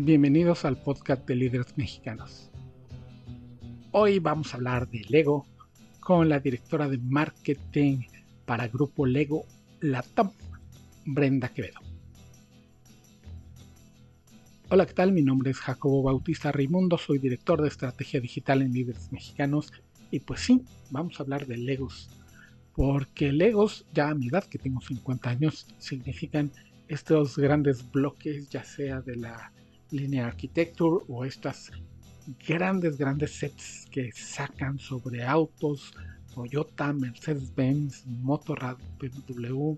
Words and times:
Bienvenidos 0.00 0.64
al 0.64 0.80
podcast 0.80 1.26
de 1.26 1.34
líderes 1.34 1.76
mexicanos. 1.76 2.52
Hoy 3.90 4.20
vamos 4.20 4.54
a 4.54 4.56
hablar 4.56 4.88
de 4.88 5.04
Lego 5.08 5.44
con 5.98 6.28
la 6.28 6.38
directora 6.38 6.88
de 6.88 6.98
marketing 6.98 8.02
para 8.46 8.68
Grupo 8.68 9.06
Lego 9.06 9.44
Latam, 9.80 10.30
Brenda 11.04 11.48
Quevedo. 11.48 11.80
Hola, 14.70 14.86
¿qué 14.86 14.94
tal? 14.94 15.10
Mi 15.10 15.22
nombre 15.22 15.50
es 15.50 15.58
Jacobo 15.58 16.04
Bautista 16.04 16.52
Raimundo, 16.52 16.96
soy 16.96 17.18
director 17.18 17.60
de 17.60 17.66
estrategia 17.66 18.20
digital 18.20 18.62
en 18.62 18.72
líderes 18.72 19.10
mexicanos 19.10 19.72
y 20.12 20.20
pues 20.20 20.42
sí, 20.42 20.62
vamos 20.92 21.18
a 21.18 21.24
hablar 21.24 21.44
de 21.48 21.56
Legos, 21.56 22.08
porque 22.72 23.32
Legos, 23.32 23.84
ya 23.92 24.10
a 24.10 24.14
mi 24.14 24.28
edad, 24.28 24.44
que 24.44 24.58
tengo 24.58 24.80
50 24.80 25.28
años, 25.28 25.66
significan 25.78 26.52
estos 26.86 27.36
grandes 27.36 27.90
bloques, 27.90 28.48
ya 28.48 28.62
sea 28.62 29.00
de 29.00 29.16
la 29.16 29.52
línea 29.90 30.26
architecture 30.26 31.04
o 31.08 31.24
estas 31.24 31.70
grandes, 32.46 32.96
grandes 32.98 33.32
sets 33.32 33.86
que 33.90 34.10
sacan 34.12 34.78
sobre 34.78 35.24
autos, 35.24 35.94
Toyota, 36.34 36.92
Mercedes-Benz, 36.92 38.06
Motorrad, 38.06 38.76
BMW. 38.98 39.74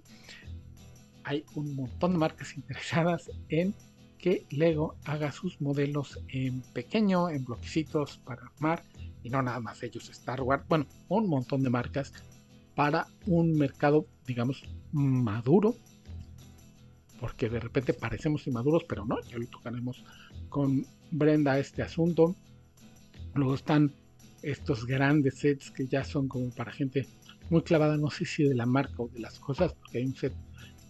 Hay 1.25 1.45
un 1.55 1.75
montón 1.75 2.13
de 2.13 2.19
marcas 2.19 2.57
interesadas 2.57 3.31
en 3.49 3.75
que 4.19 4.45
Lego 4.51 4.97
haga 5.05 5.33
sus 5.33 5.61
modelos 5.61 6.19
en 6.29 6.61
pequeño, 6.73 7.31
en 7.31 7.45
bloquecitos 7.45 8.19
para 8.19 8.43
armar, 8.43 8.83
y 9.23 9.31
no 9.31 9.41
nada 9.43 9.61
más 9.61 9.83
ellos, 9.83 10.09
Star 10.11 10.43
Wars, 10.43 10.65
bueno, 10.69 10.87
un 11.09 11.29
montón 11.29 11.63
de 11.63 11.71
marcas 11.71 12.13
para 12.75 13.07
un 13.27 13.55
mercado, 13.57 14.07
digamos, 14.27 14.63
maduro 14.93 15.75
porque 17.21 17.51
de 17.51 17.61
repente 17.61 17.93
parecemos 17.93 18.47
inmaduros, 18.47 18.85
pero 18.89 19.05
no, 19.05 19.21
ya 19.29 19.39
lo 19.39 19.47
tocaremos 19.47 20.03
con 20.49 20.87
Brenda 21.11 21.59
este 21.59 21.83
asunto. 21.83 22.35
Luego 23.35 23.55
están 23.55 23.93
estos 24.43 24.87
grandes 24.87 25.39
sets 25.39 25.71
que 25.71 25.87
ya 25.87 26.03
son 26.03 26.29
como 26.29 26.51
para 26.51 26.73
gente 26.73 27.07
muy 27.51 27.63
clavada, 27.63 27.97
no 27.99 28.11
sé 28.11 28.25
si 28.25 28.45
de 28.45 28.55
la 28.55 28.65
marca 28.65 28.95
o 28.99 29.09
de 29.09 29.21
las 29.21 29.39
cosas, 29.39 29.75
porque 29.75 29.99
hay 29.99 30.05
un 30.05 30.17
set 30.17 30.33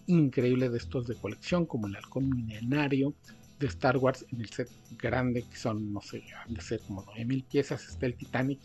increíble 0.07 0.69
de 0.69 0.77
estos 0.77 1.07
de 1.07 1.15
colección, 1.15 1.65
como 1.65 1.87
el 1.87 1.95
halcón 1.95 2.29
milenario 2.29 3.13
de 3.59 3.67
Star 3.67 3.97
Wars 3.97 4.25
en 4.31 4.41
el 4.41 4.49
set 4.49 4.69
grande, 4.97 5.43
que 5.43 5.57
son, 5.57 5.91
no 5.91 6.01
sé, 6.01 6.23
de 6.47 6.61
ser 6.61 6.79
como 6.81 7.03
9000 7.03 7.43
piezas, 7.43 7.87
está 7.87 8.05
el 8.05 8.15
Titanic. 8.15 8.59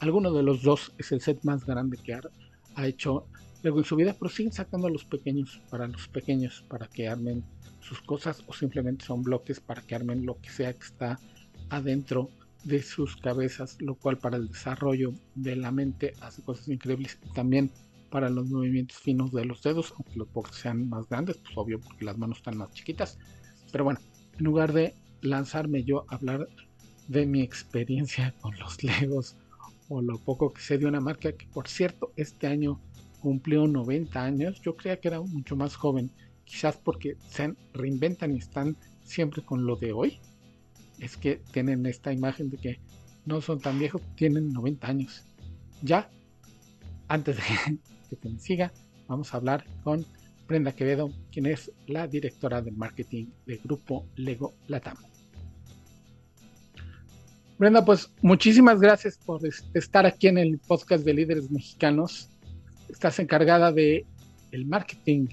Alguno 0.00 0.32
de 0.32 0.42
los 0.42 0.62
dos 0.62 0.92
es 0.98 1.12
el 1.12 1.20
set 1.20 1.44
más 1.44 1.64
grande 1.66 1.98
que 1.98 2.14
ha 2.14 2.86
hecho 2.86 3.26
luego 3.62 3.78
en 3.78 3.84
su 3.84 3.96
vida, 3.96 4.14
pero 4.18 4.30
siguen 4.30 4.52
sacando 4.52 4.86
a 4.86 4.90
los 4.90 5.04
pequeños 5.04 5.60
para 5.70 5.86
los 5.86 6.08
pequeños 6.08 6.64
para 6.68 6.86
que 6.86 7.08
armen 7.08 7.44
sus 7.80 8.00
cosas 8.00 8.42
o 8.46 8.52
simplemente 8.52 9.04
son 9.04 9.22
bloques 9.22 9.60
para 9.60 9.82
que 9.82 9.94
armen 9.94 10.24
lo 10.24 10.40
que 10.40 10.50
sea 10.50 10.72
que 10.72 10.84
está 10.84 11.18
adentro 11.68 12.30
de 12.64 12.82
sus 12.82 13.16
cabezas, 13.16 13.76
lo 13.80 13.94
cual 13.94 14.18
para 14.18 14.36
el 14.36 14.48
desarrollo 14.48 15.14
de 15.34 15.56
la 15.56 15.70
mente 15.70 16.12
hace 16.20 16.42
cosas 16.42 16.68
increíbles 16.68 17.18
y 17.24 17.32
también 17.32 17.70
para 18.10 18.28
los 18.28 18.48
movimientos 18.50 18.98
finos 18.98 19.32
de 19.32 19.44
los 19.44 19.62
dedos, 19.62 19.92
aunque 19.96 20.16
los 20.16 20.32
bloques 20.32 20.56
sean 20.56 20.88
más 20.88 21.08
grandes, 21.08 21.38
pues 21.38 21.56
obvio 21.56 21.80
porque 21.80 22.04
las 22.04 22.18
manos 22.18 22.38
están 22.38 22.58
más 22.58 22.72
chiquitas. 22.72 23.18
Pero 23.70 23.84
bueno, 23.84 24.00
en 24.38 24.44
lugar 24.44 24.72
de 24.72 24.94
lanzarme 25.22 25.84
yo 25.84 26.04
a 26.08 26.16
hablar 26.16 26.48
de 27.08 27.26
mi 27.26 27.40
experiencia 27.40 28.34
con 28.40 28.58
los 28.58 28.82
Legos 28.82 29.36
o 29.88 30.02
lo 30.02 30.18
poco 30.18 30.52
que 30.52 30.60
sé 30.60 30.78
de 30.78 30.86
una 30.86 31.00
marca 31.00 31.32
que 31.32 31.46
por 31.46 31.66
cierto 31.66 32.12
este 32.16 32.46
año 32.46 32.80
cumplió 33.20 33.66
90 33.66 34.22
años, 34.22 34.60
yo 34.62 34.76
creía 34.76 34.98
que 34.98 35.08
era 35.08 35.20
mucho 35.20 35.56
más 35.56 35.76
joven, 35.76 36.10
quizás 36.44 36.76
porque 36.76 37.16
se 37.28 37.54
reinventan 37.72 38.34
y 38.34 38.38
están 38.38 38.76
siempre 39.04 39.42
con 39.42 39.66
lo 39.66 39.76
de 39.76 39.92
hoy. 39.92 40.18
Es 40.98 41.16
que 41.16 41.40
tienen 41.52 41.86
esta 41.86 42.12
imagen 42.12 42.50
de 42.50 42.58
que 42.58 42.80
no 43.26 43.40
son 43.40 43.60
tan 43.60 43.78
viejos, 43.78 44.02
tienen 44.16 44.52
90 44.52 44.86
años. 44.86 45.22
Ya, 45.82 46.10
antes 47.08 47.36
de 47.36 47.78
que 48.20 48.28
me 48.28 48.38
siga, 48.38 48.72
vamos 49.06 49.32
a 49.32 49.36
hablar 49.36 49.64
con 49.84 50.04
Brenda 50.48 50.72
Quevedo, 50.72 51.12
quien 51.30 51.46
es 51.46 51.70
la 51.86 52.08
directora 52.08 52.60
de 52.60 52.72
marketing 52.72 53.26
del 53.46 53.58
grupo 53.58 54.06
Lego 54.16 54.54
Latam. 54.66 54.96
Brenda, 57.56 57.84
pues 57.84 58.10
muchísimas 58.22 58.80
gracias 58.80 59.18
por 59.18 59.42
estar 59.74 60.06
aquí 60.06 60.28
en 60.28 60.38
el 60.38 60.58
podcast 60.58 61.04
de 61.04 61.12
líderes 61.12 61.50
mexicanos 61.50 62.29
estás 62.92 63.18
encargada 63.18 63.72
de 63.72 64.04
el 64.52 64.66
marketing 64.66 65.26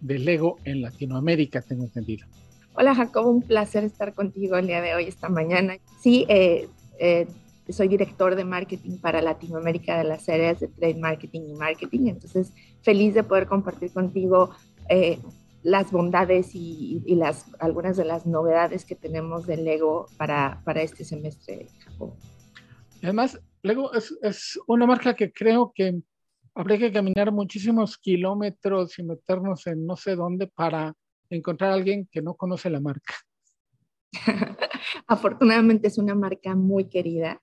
de 0.00 0.18
Lego 0.18 0.56
en 0.64 0.82
Latinoamérica, 0.82 1.60
tengo 1.60 1.84
entendido. 1.84 2.26
Hola 2.74 2.94
Jacobo, 2.94 3.30
un 3.30 3.42
placer 3.42 3.84
estar 3.84 4.14
contigo 4.14 4.56
el 4.56 4.68
día 4.68 4.80
de 4.80 4.94
hoy, 4.94 5.04
esta 5.04 5.28
mañana. 5.28 5.76
Sí, 6.00 6.24
eh, 6.28 6.68
eh, 7.00 7.26
soy 7.68 7.88
director 7.88 8.36
de 8.36 8.44
marketing 8.44 8.98
para 8.98 9.20
Latinoamérica 9.20 9.98
de 9.98 10.04
las 10.04 10.28
áreas 10.28 10.60
de 10.60 10.68
trade 10.68 10.94
marketing 10.94 11.40
y 11.48 11.54
marketing, 11.54 12.06
entonces 12.06 12.52
feliz 12.82 13.14
de 13.14 13.24
poder 13.24 13.46
compartir 13.46 13.92
contigo 13.92 14.50
eh, 14.88 15.18
las 15.64 15.90
bondades 15.90 16.54
y, 16.54 17.02
las, 17.16 17.46
algunas 17.58 17.96
de 17.96 18.04
las 18.04 18.26
novedades 18.26 18.84
que 18.84 18.94
tenemos 18.94 19.46
de 19.46 19.56
Lego 19.56 20.06
para, 20.16 20.62
para 20.64 20.82
este 20.82 21.04
semestre, 21.04 21.66
Jacobo. 21.84 22.16
Además, 23.02 23.40
Lego 23.62 23.92
es, 23.92 24.16
es 24.22 24.58
una 24.66 24.86
marca 24.86 25.14
que 25.14 25.32
creo 25.32 25.72
que 25.74 26.00
habría 26.58 26.78
que 26.78 26.92
caminar 26.92 27.30
muchísimos 27.30 27.96
kilómetros 27.96 28.98
y 28.98 29.04
meternos 29.04 29.64
en 29.68 29.86
no 29.86 29.96
sé 29.96 30.16
dónde 30.16 30.48
para 30.48 30.92
encontrar 31.30 31.70
a 31.70 31.74
alguien 31.74 32.08
que 32.10 32.20
no 32.20 32.34
conoce 32.34 32.68
la 32.68 32.80
marca. 32.80 33.14
Afortunadamente 35.06 35.86
es 35.86 35.98
una 35.98 36.16
marca 36.16 36.56
muy 36.56 36.88
querida. 36.88 37.40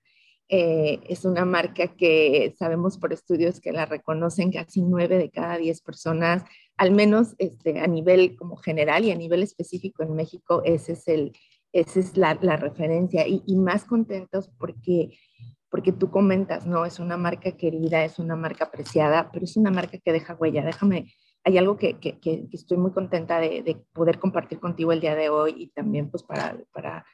Eh, 0.50 1.00
es 1.08 1.24
una 1.24 1.46
marca 1.46 1.96
que 1.96 2.54
sabemos 2.58 2.98
por 2.98 3.14
estudios 3.14 3.58
que 3.58 3.72
la 3.72 3.86
reconocen 3.86 4.52
casi 4.52 4.82
nueve 4.82 5.16
de 5.16 5.30
cada 5.30 5.56
diez 5.56 5.80
personas, 5.80 6.44
al 6.76 6.92
menos 6.92 7.34
este, 7.38 7.80
a 7.80 7.86
nivel 7.86 8.36
como 8.36 8.56
general 8.56 9.06
y 9.06 9.12
a 9.12 9.16
nivel 9.16 9.42
específico 9.42 10.02
en 10.02 10.14
México, 10.14 10.62
ese 10.64 10.92
es 10.92 11.08
el, 11.08 11.32
esa 11.72 12.00
es 12.00 12.18
la, 12.18 12.38
la 12.42 12.56
referencia 12.58 13.26
y, 13.26 13.42
y, 13.46 13.56
más 13.56 13.84
contentos 13.84 14.48
porque 14.56 15.18
porque 15.70 15.92
tú 15.92 16.10
comentas, 16.10 16.66
no, 16.66 16.84
es 16.84 16.98
una 16.98 17.16
marca 17.16 17.52
querida, 17.52 18.04
es 18.04 18.18
una 18.18 18.36
marca 18.36 18.66
apreciada, 18.66 19.30
pero 19.32 19.44
es 19.44 19.56
una 19.56 19.70
marca 19.70 19.98
que 19.98 20.12
deja 20.12 20.34
huella. 20.34 20.64
Déjame, 20.64 21.12
hay 21.44 21.58
algo 21.58 21.76
que, 21.76 21.98
que, 21.98 22.18
estoy 22.52 22.76
muy 22.76 22.92
contenta 22.92 23.40
de, 23.40 23.62
de, 23.62 23.76
poder 23.92 24.18
compartir 24.18 24.58
contigo 24.58 24.92
el 24.92 25.00
día 25.00 25.14
de 25.14 25.28
hoy 25.28 25.54
y 25.56 25.68
también 25.68 26.10
pues 26.10 26.22
para, 26.22 26.56
para, 26.72 27.04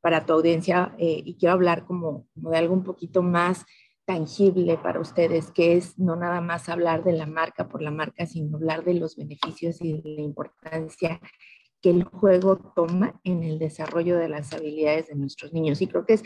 para 0.00 0.24
tu 0.24 0.32
audiencia 0.32 0.94
eh, 0.98 1.22
y 1.24 1.36
quiero 1.36 1.54
hablar 1.54 1.84
como, 1.84 2.26
como 2.34 2.50
de 2.50 2.58
algo 2.58 2.74
un 2.74 2.84
poquito 2.84 3.22
más 3.22 3.64
tangible 4.04 4.76
para 4.76 5.00
ustedes, 5.00 5.52
que 5.52 5.76
es 5.76 5.98
no 5.98 6.16
nada 6.16 6.40
más 6.40 6.68
hablar 6.68 7.04
de 7.04 7.12
la 7.12 7.26
marca 7.26 7.68
por 7.68 7.80
la 7.80 7.92
marca, 7.92 8.26
sino 8.26 8.56
hablar 8.56 8.84
de 8.84 8.94
los 8.94 9.16
beneficios 9.16 9.80
y 9.80 10.00
de 10.00 10.10
la 10.16 10.22
importancia 10.22 11.20
que 11.82 11.90
el 11.90 12.04
juego 12.04 12.56
toma 12.74 13.20
en 13.24 13.42
el 13.42 13.58
desarrollo 13.58 14.18
de 14.18 14.28
las 14.28 14.52
habilidades 14.52 15.08
de 15.08 15.14
nuestros 15.14 15.52
niños. 15.52 15.80
Y 15.80 15.86
creo 15.86 16.04
que 16.04 16.14
es, 16.14 16.24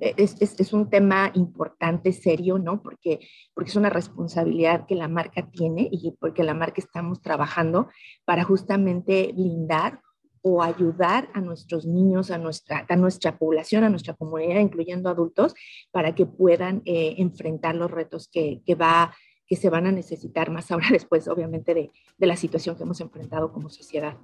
es, 0.00 0.60
es, 0.60 0.72
un 0.72 0.90
tema 0.90 1.30
importante, 1.34 2.12
serio, 2.12 2.58
¿no? 2.58 2.82
Porque, 2.82 3.20
porque 3.54 3.70
es 3.70 3.76
una 3.76 3.90
responsabilidad 3.90 4.86
que 4.86 4.96
la 4.96 5.08
marca 5.08 5.48
tiene 5.50 5.88
y 5.92 6.12
porque 6.18 6.42
la 6.42 6.54
marca 6.54 6.80
estamos 6.80 7.20
trabajando 7.20 7.88
para 8.24 8.42
justamente 8.42 9.32
blindar 9.32 10.00
o 10.42 10.62
ayudar 10.62 11.28
a 11.34 11.40
nuestros 11.40 11.86
niños, 11.86 12.30
a 12.30 12.38
nuestra, 12.38 12.86
a 12.88 12.96
nuestra 12.96 13.38
población, 13.38 13.84
a 13.84 13.90
nuestra 13.90 14.14
comunidad, 14.14 14.60
incluyendo 14.60 15.08
adultos, 15.10 15.54
para 15.92 16.14
que 16.14 16.26
puedan 16.26 16.82
eh, 16.84 17.16
enfrentar 17.18 17.76
los 17.76 17.90
retos 17.90 18.28
que, 18.28 18.62
que 18.64 18.74
va 18.74 19.14
que 19.46 19.56
se 19.56 19.68
van 19.68 19.88
a 19.88 19.90
necesitar 19.90 20.48
más 20.48 20.70
ahora 20.70 20.86
después, 20.92 21.26
obviamente, 21.26 21.74
de, 21.74 21.90
de 22.16 22.26
la 22.26 22.36
situación 22.36 22.76
que 22.76 22.84
hemos 22.84 23.00
enfrentado 23.00 23.52
como 23.52 23.68
sociedad 23.68 24.16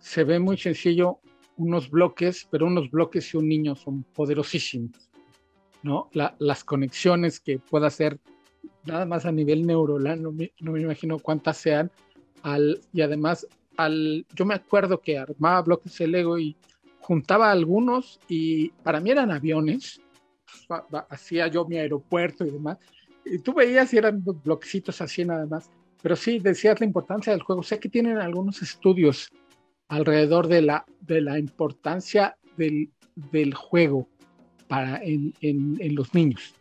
se 0.00 0.24
ve 0.24 0.38
muy 0.38 0.56
sencillo 0.56 1.20
unos 1.56 1.90
bloques, 1.90 2.48
pero 2.50 2.66
unos 2.66 2.90
bloques 2.90 3.32
y 3.34 3.36
un 3.36 3.48
niño 3.48 3.76
son 3.76 4.02
poderosísimos, 4.02 5.10
¿no? 5.82 6.10
las 6.12 6.64
conexiones 6.64 7.38
que 7.38 7.58
pueda 7.58 7.86
hacer 7.86 8.18
nada 8.86 9.04
más 9.04 9.26
a 9.26 9.32
nivel 9.32 9.66
neuronal, 9.66 10.22
no 10.22 10.32
me, 10.32 10.52
imagino 10.58 11.18
cuántas 11.18 11.58
sean, 11.58 11.90
al, 12.42 12.80
y 12.92 13.02
además, 13.02 13.46
al, 13.76 14.26
yo 14.34 14.46
me 14.46 14.54
acuerdo 14.54 15.00
que 15.00 15.18
armaba 15.18 15.60
bloques 15.62 15.96
de 15.98 16.08
Lego 16.08 16.38
y 16.38 16.56
juntaba 17.00 17.50
algunos 17.50 18.20
y 18.26 18.70
para 18.82 19.00
mí 19.00 19.10
eran 19.10 19.30
aviones, 19.30 20.00
hacía 21.10 21.48
yo 21.48 21.66
mi 21.66 21.76
aeropuerto 21.76 22.46
y 22.46 22.50
demás, 22.50 22.78
y 23.24 23.38
tú 23.38 23.52
veías 23.52 23.92
y 23.92 23.98
eran 23.98 24.24
bloquecitos 24.24 25.00
así 25.02 25.26
nada 25.26 25.44
más, 25.44 25.70
pero 26.02 26.16
sí 26.16 26.38
decías 26.38 26.80
la 26.80 26.86
importancia 26.86 27.32
del 27.32 27.42
juego, 27.42 27.62
sé 27.62 27.78
que 27.78 27.90
tienen 27.90 28.16
algunos 28.16 28.62
estudios 28.62 29.30
alrededor 29.90 30.46
de 30.46 30.62
la, 30.62 30.86
de 31.00 31.20
la 31.20 31.38
importancia 31.38 32.36
del, 32.56 32.90
del 33.14 33.54
juego 33.54 34.08
para 34.68 35.02
en, 35.02 35.34
en, 35.40 35.94
los 35.94 36.14
niños. 36.14 36.54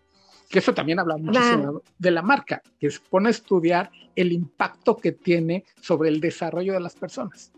Que 0.50 0.60
eso 0.60 0.74
también 0.74 1.00
habla 1.00 1.16
muchísimo 1.18 1.84
de 2.00 2.12
la 2.12 2.24
marca, 2.24 2.62
que 2.80 2.90
se 2.90 3.00
pone 3.08 3.28
a 3.28 3.31
estudiar 3.31 3.92
el 4.16 4.34
impacto 4.34 4.98
que 4.98 5.12
tiene 5.12 5.64
sobre 5.80 6.10
el 6.10 6.20
desarrollo 6.20 6.74
de 6.74 6.80
las 6.80 6.96
personas. 6.96 7.54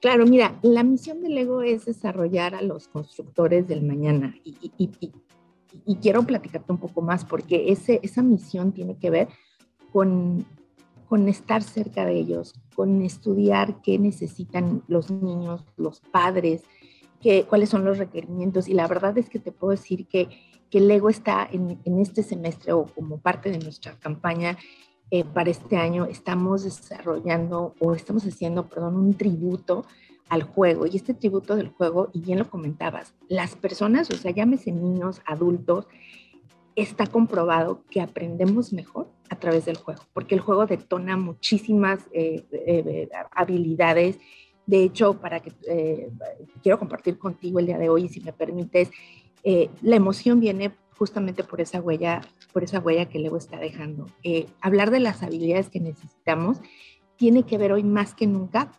Claro, 0.00 0.26
mira, 0.26 0.58
la 0.62 0.82
misión 0.82 1.22
del 1.22 1.34
Lego 1.34 1.60
es 1.60 1.84
desarrollar 1.84 2.54
a 2.54 2.62
los 2.62 2.88
constructores 2.88 3.68
del 3.68 3.82
mañana 3.82 4.34
y, 4.44 4.56
y 5.84 5.96
quiero 5.96 6.22
platicarte 6.22 6.72
un 6.72 6.78
poco 6.78 7.02
más 7.02 7.24
porque 7.24 7.70
ese, 7.70 8.00
esa 8.02 8.22
misión 8.22 8.72
tiene 8.72 8.96
que 8.96 9.10
ver 9.10 9.28
con, 9.92 10.46
con 11.14 11.28
estar 11.28 11.62
cerca 11.62 12.04
de 12.04 12.18
ellos, 12.18 12.54
con 12.74 13.00
estudiar 13.02 13.80
qué 13.82 14.00
necesitan 14.00 14.82
los 14.88 15.12
niños, 15.12 15.64
los 15.76 16.00
padres, 16.00 16.64
qué, 17.20 17.44
cuáles 17.44 17.68
son 17.68 17.84
los 17.84 17.98
requerimientos. 17.98 18.66
Y 18.66 18.74
la 18.74 18.88
verdad 18.88 19.16
es 19.16 19.30
que 19.30 19.38
te 19.38 19.52
puedo 19.52 19.70
decir 19.70 20.08
que, 20.08 20.28
que 20.70 20.80
Lego 20.80 21.08
está 21.08 21.48
en, 21.52 21.78
en 21.84 22.00
este 22.00 22.24
semestre 22.24 22.72
o 22.72 22.86
como 22.86 23.18
parte 23.18 23.48
de 23.48 23.60
nuestra 23.60 23.96
campaña 24.00 24.58
eh, 25.12 25.22
para 25.22 25.50
este 25.50 25.76
año, 25.76 26.06
estamos 26.06 26.64
desarrollando 26.64 27.76
o 27.78 27.94
estamos 27.94 28.24
haciendo, 28.24 28.66
perdón, 28.66 28.96
un 28.96 29.14
tributo 29.14 29.84
al 30.28 30.42
juego. 30.42 30.84
Y 30.84 30.96
este 30.96 31.14
tributo 31.14 31.54
del 31.54 31.68
juego, 31.68 32.10
y 32.12 32.22
bien 32.22 32.40
lo 32.40 32.50
comentabas, 32.50 33.14
las 33.28 33.54
personas, 33.54 34.10
o 34.10 34.16
sea, 34.16 34.32
llámese 34.32 34.72
niños, 34.72 35.22
adultos, 35.26 35.86
está 36.76 37.06
comprobado 37.06 37.84
que 37.90 38.00
aprendemos 38.00 38.72
mejor 38.72 39.08
a 39.30 39.36
través 39.36 39.64
del 39.64 39.76
juego, 39.76 40.02
porque 40.12 40.34
el 40.34 40.40
juego 40.40 40.66
detona 40.66 41.16
muchísimas 41.16 42.00
eh, 42.12 42.44
eh, 42.52 43.08
habilidades. 43.32 44.18
De 44.66 44.82
hecho, 44.82 45.20
para 45.20 45.40
que 45.40 45.52
eh, 45.68 46.10
quiero 46.62 46.78
compartir 46.78 47.18
contigo 47.18 47.58
el 47.58 47.66
día 47.66 47.78
de 47.78 47.88
hoy, 47.88 48.08
si 48.08 48.20
me 48.20 48.32
permites, 48.32 48.90
la 49.82 49.96
emoción 49.96 50.40
viene 50.40 50.74
justamente 50.96 51.44
por 51.44 51.60
esa 51.60 51.78
huella, 51.78 52.22
por 52.54 52.64
esa 52.64 52.78
huella 52.78 53.10
que 53.10 53.18
Lego 53.18 53.36
está 53.36 53.58
dejando. 53.58 54.06
hablar 54.62 54.90
de 54.90 55.00
las 55.00 55.22
habilidades 55.22 55.68
que 55.68 55.80
necesitamos 55.80 56.60
tiene 57.16 57.42
que 57.42 57.58
ver 57.58 57.72
hoy 57.72 57.84
más 57.84 58.14
que 58.14 58.26
nunca 58.26 58.72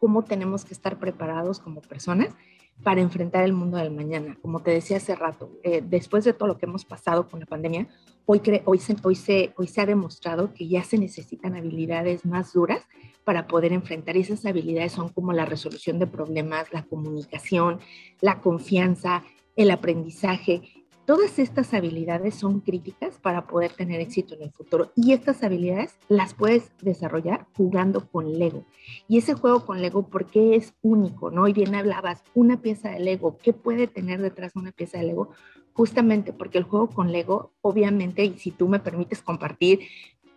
cómo 0.00 0.24
tenemos 0.24 0.64
que 0.64 0.74
estar 0.74 0.98
preparados 0.98 1.60
como 1.60 1.80
personas 1.80 2.34
para 2.82 3.00
enfrentar 3.00 3.44
el 3.44 3.52
mundo 3.52 3.76
del 3.76 3.90
mañana. 3.90 4.36
Como 4.40 4.60
te 4.60 4.70
decía 4.70 4.98
hace 4.98 5.14
rato, 5.14 5.50
eh, 5.62 5.82
después 5.84 6.24
de 6.24 6.32
todo 6.32 6.48
lo 6.48 6.58
que 6.58 6.66
hemos 6.66 6.84
pasado 6.84 7.28
con 7.28 7.40
la 7.40 7.46
pandemia, 7.46 7.88
hoy, 8.24 8.40
hoy, 8.64 8.78
se, 8.78 8.96
hoy, 9.02 9.14
se, 9.14 9.52
hoy 9.56 9.66
se 9.66 9.80
ha 9.80 9.86
demostrado 9.86 10.52
que 10.54 10.68
ya 10.68 10.84
se 10.84 10.98
necesitan 10.98 11.56
habilidades 11.56 12.24
más 12.24 12.52
duras 12.52 12.82
para 13.24 13.46
poder 13.46 13.72
enfrentar. 13.72 14.16
Y 14.16 14.20
esas 14.20 14.46
habilidades 14.46 14.92
son 14.92 15.08
como 15.08 15.32
la 15.32 15.44
resolución 15.44 15.98
de 15.98 16.06
problemas, 16.06 16.72
la 16.72 16.84
comunicación, 16.84 17.80
la 18.20 18.40
confianza, 18.40 19.24
el 19.56 19.70
aprendizaje. 19.70 20.62
Todas 21.08 21.38
estas 21.38 21.72
habilidades 21.72 22.34
son 22.34 22.60
críticas 22.60 23.18
para 23.18 23.46
poder 23.46 23.72
tener 23.72 23.98
éxito 23.98 24.34
en 24.34 24.42
el 24.42 24.52
futuro 24.52 24.92
y 24.94 25.14
estas 25.14 25.42
habilidades 25.42 25.96
las 26.10 26.34
puedes 26.34 26.70
desarrollar 26.82 27.46
jugando 27.56 28.06
con 28.10 28.38
Lego. 28.38 28.66
Y 29.08 29.16
ese 29.16 29.32
juego 29.32 29.64
con 29.64 29.80
Lego, 29.80 30.06
¿por 30.10 30.26
qué 30.26 30.54
es 30.54 30.74
único? 30.82 31.30
¿no? 31.30 31.48
Y 31.48 31.54
bien 31.54 31.74
hablabas, 31.74 32.22
una 32.34 32.60
pieza 32.60 32.90
de 32.90 33.00
Lego, 33.00 33.38
¿qué 33.38 33.54
puede 33.54 33.86
tener 33.86 34.20
detrás 34.20 34.54
una 34.54 34.70
pieza 34.70 34.98
de 34.98 35.04
Lego? 35.04 35.30
Justamente 35.72 36.34
porque 36.34 36.58
el 36.58 36.64
juego 36.64 36.90
con 36.90 37.10
Lego, 37.10 37.54
obviamente, 37.62 38.22
y 38.26 38.36
si 38.36 38.50
tú 38.50 38.68
me 38.68 38.78
permites 38.78 39.22
compartir, 39.22 39.80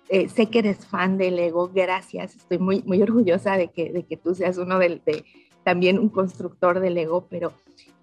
eh, 0.07 0.29
sé 0.29 0.45
que 0.45 0.59
eres 0.59 0.85
fan 0.85 1.17
de 1.17 1.31
Lego, 1.31 1.69
gracias, 1.75 2.37
estoy 2.37 2.59
muy, 2.59 2.81
muy 2.83 3.01
orgullosa 3.01 3.57
de 3.57 3.71
que, 3.71 3.91
de 3.91 4.03
que 4.03 4.15
tú 4.15 4.33
seas 4.35 4.57
uno 4.57 4.79
de, 4.79 5.01
de 5.05 5.25
también 5.63 5.99
un 5.99 6.09
constructor 6.09 6.79
de 6.79 6.89
Lego, 6.89 7.27
pero 7.29 7.53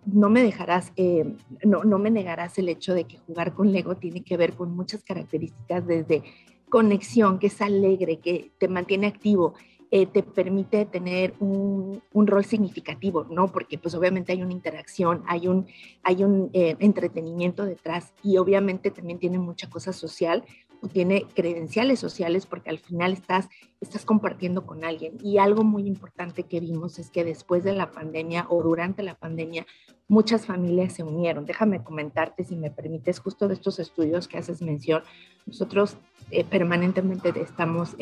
no 0.06 0.30
me 0.30 0.42
dejarás, 0.42 0.92
eh, 0.96 1.36
no, 1.64 1.84
no 1.84 1.98
me 1.98 2.10
negarás 2.10 2.58
el 2.58 2.68
hecho 2.68 2.94
de 2.94 3.04
que 3.04 3.18
jugar 3.18 3.52
con 3.54 3.72
Lego 3.72 3.96
tiene 3.96 4.22
que 4.22 4.36
ver 4.36 4.54
con 4.54 4.74
muchas 4.74 5.02
características 5.02 5.86
desde 5.86 6.22
conexión, 6.68 7.38
que 7.38 7.48
es 7.48 7.60
alegre, 7.60 8.18
que 8.18 8.50
te 8.58 8.68
mantiene 8.68 9.06
activo, 9.06 9.54
eh, 9.90 10.06
te 10.06 10.22
permite 10.22 10.84
tener 10.84 11.32
un, 11.40 12.02
un, 12.12 12.26
rol 12.26 12.44
significativo, 12.44 13.24
¿no? 13.30 13.50
Porque 13.50 13.78
pues 13.78 13.94
obviamente 13.94 14.32
hay 14.32 14.42
una 14.42 14.52
interacción, 14.52 15.22
hay 15.26 15.48
un, 15.48 15.66
hay 16.02 16.24
un 16.24 16.50
eh, 16.52 16.76
entretenimiento 16.78 17.64
detrás 17.64 18.12
y 18.22 18.36
obviamente 18.36 18.90
también 18.90 19.18
tiene 19.18 19.38
mucha 19.38 19.70
cosa 19.70 19.94
social 19.94 20.44
o 20.80 20.88
tiene 20.88 21.26
credenciales 21.34 21.98
sociales 21.98 22.46
porque 22.46 22.70
al 22.70 22.78
final 22.78 23.12
estás, 23.12 23.48
estás 23.80 24.04
compartiendo 24.04 24.66
con 24.66 24.84
alguien. 24.84 25.18
Y 25.22 25.38
algo 25.38 25.64
muy 25.64 25.86
importante 25.86 26.44
que 26.44 26.60
vimos 26.60 26.98
es 26.98 27.10
que 27.10 27.24
después 27.24 27.64
de 27.64 27.72
la 27.72 27.90
pandemia 27.90 28.46
o 28.48 28.62
durante 28.62 29.02
la 29.02 29.14
pandemia, 29.14 29.66
muchas 30.08 30.46
familias 30.46 30.94
se 30.94 31.02
unieron. 31.02 31.46
Déjame 31.46 31.82
comentarte, 31.82 32.44
si 32.44 32.56
me 32.56 32.70
permites, 32.70 33.18
justo 33.18 33.48
de 33.48 33.54
estos 33.54 33.78
estudios 33.78 34.28
que 34.28 34.38
haces 34.38 34.62
mención, 34.62 35.02
nosotros 35.46 35.96
eh, 36.30 36.44
permanentemente 36.44 37.32
estamos 37.40 37.96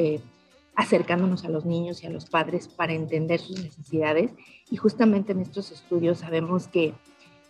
acercándonos 0.77 1.45
a 1.45 1.49
los 1.49 1.65
niños 1.65 2.05
y 2.05 2.07
a 2.07 2.11
los 2.11 2.27
padres 2.27 2.69
para 2.69 2.93
entender 2.93 3.41
sus 3.41 3.63
necesidades. 3.63 4.31
Y 4.71 4.77
justamente 4.77 5.33
en 5.33 5.41
estos 5.41 5.73
estudios 5.73 6.19
sabemos 6.19 6.69
que 6.69 6.93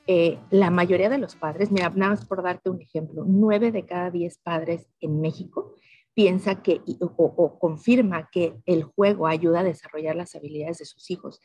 eh, 0.08 0.38
la 0.50 0.70
mayoría 0.70 1.08
de 1.08 1.18
los 1.18 1.34
padres, 1.34 1.72
mira, 1.72 1.90
nada 1.90 2.10
más 2.10 2.24
por 2.24 2.42
darte 2.42 2.70
un 2.70 2.80
ejemplo, 2.80 3.24
nueve 3.26 3.72
de 3.72 3.84
cada 3.84 4.10
diez 4.10 4.38
padres 4.38 4.86
en 5.00 5.20
México 5.20 5.74
piensa 6.14 6.62
que 6.62 6.80
o, 7.00 7.58
confirma 7.58 8.28
que 8.30 8.54
el 8.66 8.84
juego 8.84 9.26
ayuda 9.26 9.60
a 9.60 9.64
desarrollar 9.64 10.14
las 10.14 10.36
habilidades 10.36 10.78
de 10.78 10.84
sus 10.84 11.10
hijos. 11.10 11.40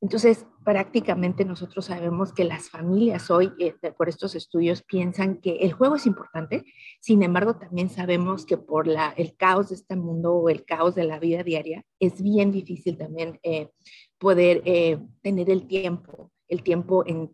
Entonces, 0.00 0.46
prácticamente 0.64 1.44
nosotros 1.44 1.86
sabemos 1.86 2.32
que 2.32 2.44
las 2.44 2.70
familias 2.70 3.32
hoy, 3.32 3.52
eh, 3.58 3.74
por 3.96 4.08
estos 4.08 4.36
estudios, 4.36 4.82
piensan 4.84 5.40
que 5.40 5.56
el 5.56 5.72
juego 5.72 5.96
es 5.96 6.06
importante, 6.06 6.64
sin 7.00 7.24
embargo, 7.24 7.56
también 7.56 7.90
sabemos 7.90 8.46
que 8.46 8.56
por 8.56 8.88
el 8.88 9.36
caos 9.36 9.70
de 9.70 9.74
este 9.74 9.96
mundo 9.96 10.34
o 10.34 10.48
el 10.48 10.64
caos 10.64 10.94
de 10.94 11.02
la 11.02 11.18
vida 11.18 11.42
diaria, 11.42 11.84
es 11.98 12.22
bien 12.22 12.52
difícil 12.52 12.96
también 12.96 13.40
eh, 13.42 13.70
poder 14.18 14.62
tener 15.20 15.50
el 15.50 15.66
tiempo, 15.66 16.30
el 16.48 16.62
tiempo 16.62 17.04
en, 17.06 17.30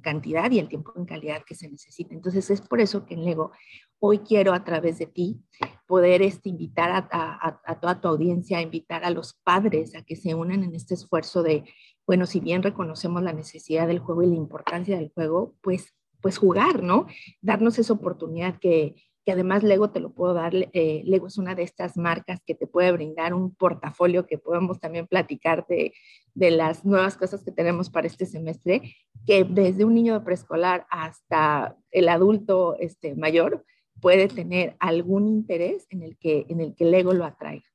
cantidad 0.00 0.50
y 0.50 0.58
el 0.58 0.68
tiempo 0.68 0.92
en 0.96 1.06
calidad 1.06 1.44
que 1.46 1.54
se 1.54 1.68
necesita. 1.68 2.14
Entonces, 2.14 2.50
es 2.50 2.60
por 2.60 2.80
eso 2.80 3.06
que 3.06 3.14
en 3.14 3.24
Lego 3.24 3.52
hoy 3.98 4.18
quiero 4.18 4.52
a 4.52 4.64
través 4.64 4.98
de 4.98 5.06
ti 5.06 5.40
poder 5.86 6.20
este, 6.22 6.48
invitar 6.48 7.08
a 7.10 7.80
toda 7.80 8.00
tu 8.00 8.08
audiencia, 8.08 8.60
invitar 8.60 9.04
a 9.04 9.10
los 9.10 9.34
padres 9.44 9.94
a 9.94 10.02
que 10.02 10.16
se 10.16 10.34
unan 10.34 10.64
en 10.64 10.74
este 10.74 10.94
esfuerzo 10.94 11.42
de 11.42 11.64
bueno, 12.06 12.26
si 12.26 12.40
bien 12.40 12.62
reconocemos 12.62 13.22
la 13.22 13.32
necesidad 13.32 13.88
del 13.88 13.98
juego 13.98 14.22
y 14.22 14.28
la 14.28 14.36
importancia 14.36 14.96
del 14.96 15.10
juego, 15.12 15.56
pues, 15.60 15.94
pues 16.20 16.38
jugar, 16.38 16.82
¿no? 16.82 17.06
Darnos 17.42 17.78
esa 17.78 17.92
oportunidad 17.92 18.58
que, 18.58 18.94
que 19.26 19.32
además 19.32 19.64
Lego 19.64 19.90
te 19.90 19.98
lo 19.98 20.14
puedo 20.14 20.34
dar. 20.34 20.54
Eh, 20.54 21.02
Lego 21.04 21.26
es 21.26 21.36
una 21.36 21.56
de 21.56 21.64
estas 21.64 21.96
marcas 21.96 22.40
que 22.46 22.54
te 22.54 22.68
puede 22.68 22.92
brindar 22.92 23.34
un 23.34 23.52
portafolio 23.52 24.24
que 24.24 24.38
podemos 24.38 24.78
también 24.78 25.08
platicar 25.08 25.66
de, 25.66 25.92
de 26.32 26.52
las 26.52 26.84
nuevas 26.84 27.16
cosas 27.16 27.42
que 27.42 27.50
tenemos 27.50 27.90
para 27.90 28.06
este 28.06 28.24
semestre, 28.24 28.94
que 29.26 29.42
desde 29.42 29.84
un 29.84 29.94
niño 29.94 30.14
de 30.14 30.24
preescolar 30.24 30.86
hasta 30.90 31.76
el 31.90 32.08
adulto 32.08 32.76
este, 32.78 33.16
mayor 33.16 33.64
puede 34.00 34.28
tener 34.28 34.76
algún 34.78 35.26
interés 35.26 35.88
en 35.90 36.04
el 36.04 36.16
que, 36.18 36.46
en 36.48 36.60
el 36.60 36.76
que 36.76 36.84
Lego 36.84 37.12
lo 37.12 37.24
atraiga. 37.24 37.66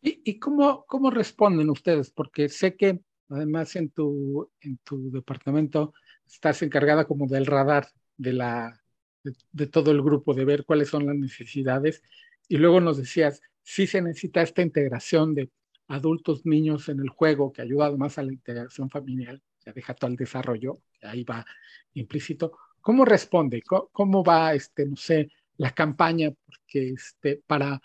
¿Y, 0.00 0.38
cómo, 0.38 0.86
cómo 0.86 1.10
responden 1.10 1.68
ustedes? 1.68 2.10
Porque 2.10 2.48
sé 2.48 2.74
que 2.74 3.00
además 3.28 3.76
en 3.76 3.90
tu, 3.90 4.50
en 4.62 4.78
tu 4.78 5.12
departamento 5.12 5.92
estás 6.26 6.62
encargada 6.62 7.04
como 7.04 7.26
del 7.26 7.44
radar 7.44 7.86
de, 8.16 8.32
la, 8.32 8.81
de, 9.24 9.66
todo 9.66 9.90
el 9.90 10.02
grupo, 10.02 10.34
de 10.34 10.44
ver 10.44 10.64
cuáles 10.64 10.88
son 10.88 11.06
las 11.06 11.16
necesidades. 11.16 12.02
Y 12.48 12.56
luego 12.58 12.80
nos 12.80 12.98
decías, 12.98 13.40
sí 13.62 13.86
se 13.86 14.02
necesita 14.02 14.42
esta 14.42 14.62
integración 14.62 15.34
de 15.34 15.50
adultos, 15.88 16.46
niños 16.46 16.88
en 16.88 17.00
el 17.00 17.08
juego, 17.08 17.52
que 17.52 17.62
ayuda 17.62 17.86
además 17.86 18.18
a 18.18 18.22
la 18.22 18.32
integración 18.32 18.90
familiar, 18.90 19.40
ya 19.64 19.72
deja 19.72 19.94
todo 19.94 20.10
el 20.10 20.16
desarrollo, 20.16 20.80
ahí 21.02 21.24
va 21.24 21.44
implícito. 21.94 22.52
¿Cómo 22.80 23.04
responde? 23.04 23.62
¿Cómo, 23.62 24.24
va, 24.24 24.54
este, 24.54 24.86
no 24.86 24.96
sé, 24.96 25.30
la 25.56 25.70
campaña 25.70 26.30
porque, 26.46 26.90
este, 26.90 27.42
para 27.46 27.80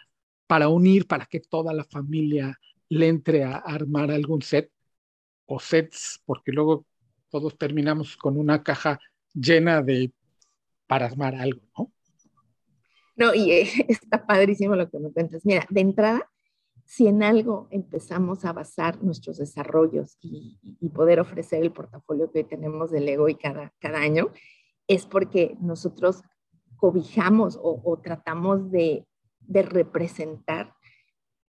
para 0.47 0.69
unir, 0.69 1.05
para 1.05 1.25
que 1.25 1.41
toda 1.41 1.73
la 1.73 1.83
familia 1.83 2.57
le 2.89 3.09
entre 3.09 3.43
a 3.43 3.57
armar 3.57 4.09
algún 4.09 4.41
set 4.41 4.71
o 5.45 5.59
sets, 5.59 6.21
porque 6.25 6.51
luego 6.53 6.85
todos 7.29 7.57
terminamos 7.57 8.15
con 8.15 8.37
una 8.37 8.63
caja 8.63 8.99
llena 9.33 9.81
de 9.81 10.11
para 10.87 11.05
armar 11.05 11.35
algo, 11.35 11.61
¿no? 11.77 11.91
No, 13.15 13.33
y 13.33 13.51
eh, 13.51 13.67
está 13.87 14.25
padrísimo 14.25 14.75
lo 14.75 14.89
que 14.89 14.99
me 14.99 15.11
cuentas. 15.11 15.45
Mira, 15.45 15.65
de 15.69 15.81
entrada, 15.81 16.29
si 16.85 17.07
en 17.07 17.23
algo 17.23 17.67
empezamos 17.71 18.45
a 18.45 18.53
basar 18.53 19.03
nuestros 19.03 19.37
desarrollos 19.37 20.17
y, 20.21 20.57
poder 20.95 21.19
ofrecer 21.19 21.61
el 21.61 21.71
portafolio 21.71 22.31
que 22.31 22.43
tenemos 22.43 22.89
de 22.89 23.01
Lego 23.01 23.29
y 23.29 23.35
cada, 23.35 23.73
cada 23.79 23.99
año, 23.99 24.31
es 24.87 25.05
porque 25.05 25.57
nosotros 25.59 26.23
cobijamos 26.77 27.59
o 27.61 27.99
tratamos 28.01 28.71
de 28.71 29.05
representar 29.47 30.73